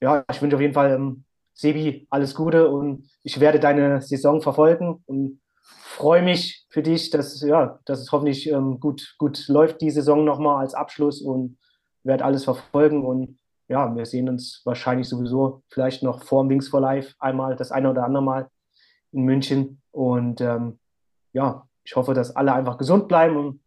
[0.01, 4.41] ja, ich wünsche auf jeden Fall ähm, Sebi alles Gute und ich werde deine Saison
[4.41, 9.81] verfolgen und freue mich für dich, dass, ja, dass es hoffentlich ähm, gut, gut läuft,
[9.81, 11.59] die Saison nochmal als Abschluss und
[12.03, 13.39] werde alles verfolgen und
[13.69, 17.71] ja, wir sehen uns wahrscheinlich sowieso vielleicht noch vor dem Wings for Life einmal, das
[17.71, 18.49] eine oder andere Mal
[19.13, 19.81] in München.
[19.93, 20.81] Und ähm,
[21.33, 23.61] ja, ich hoffe, dass alle einfach gesund bleiben und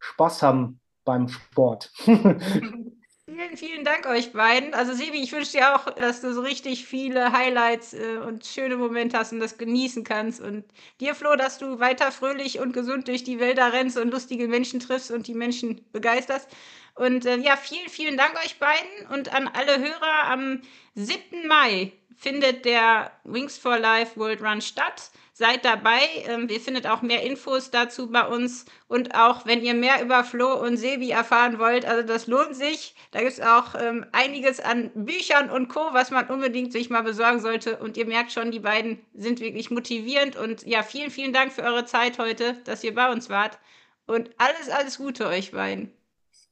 [0.00, 1.90] Spaß haben beim Sport.
[3.28, 4.72] Vielen, vielen Dank euch beiden.
[4.72, 8.76] Also Sebi, ich wünsche dir auch, dass du so richtig viele Highlights äh, und schöne
[8.78, 10.40] Momente hast und das genießen kannst.
[10.40, 10.64] Und
[10.98, 14.80] dir, Flo, dass du weiter fröhlich und gesund durch die Wälder rennst und lustige Menschen
[14.80, 16.48] triffst und die Menschen begeisterst.
[16.94, 20.30] Und äh, ja, vielen, vielen Dank euch beiden und an alle Hörer.
[20.30, 20.62] Am
[20.94, 21.46] 7.
[21.46, 25.10] Mai findet der Wings for Life World Run statt.
[25.38, 26.00] Seid dabei.
[26.26, 28.64] Ähm, ihr findet auch mehr Infos dazu bei uns.
[28.88, 32.96] Und auch, wenn ihr mehr über Flo und Sebi erfahren wollt, also das lohnt sich.
[33.12, 37.02] Da gibt es auch ähm, einiges an Büchern und Co., was man unbedingt sich mal
[37.02, 37.76] besorgen sollte.
[37.76, 40.34] Und ihr merkt schon, die beiden sind wirklich motivierend.
[40.34, 43.60] Und ja, vielen, vielen Dank für eure Zeit heute, dass ihr bei uns wart.
[44.08, 45.92] Und alles, alles Gute euch beiden.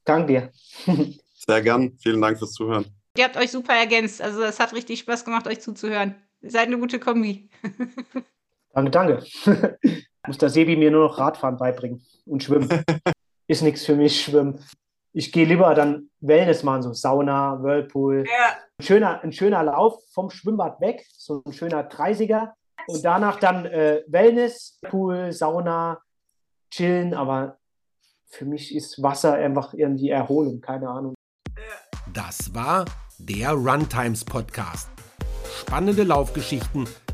[0.04, 0.52] Danke dir.
[1.34, 1.98] Sehr gern.
[2.00, 2.84] Vielen Dank fürs Zuhören.
[3.16, 4.22] Ihr habt euch super ergänzt.
[4.22, 6.14] Also es hat richtig Spaß gemacht, euch zuzuhören.
[6.40, 7.50] Ihr seid eine gute Kombi.
[8.76, 9.24] danke, danke.
[10.26, 12.68] Muss der Sebi mir nur noch Radfahren beibringen und schwimmen.
[13.48, 14.60] Ist nichts für mich, schwimmen.
[15.12, 18.24] Ich gehe lieber dann Wellness machen, so Sauna, Whirlpool.
[18.26, 18.56] Ja.
[18.78, 22.52] Ein, schöner, ein schöner Lauf vom Schwimmbad weg, so ein schöner 30er.
[22.88, 26.02] Und danach dann äh, Wellness, Pool, Sauna,
[26.70, 27.58] chillen, aber
[28.26, 31.14] für mich ist Wasser einfach irgendwie Erholung, keine Ahnung.
[32.12, 32.84] Das war
[33.18, 34.90] der Runtimes Podcast.
[35.60, 36.86] Spannende Laufgeschichten,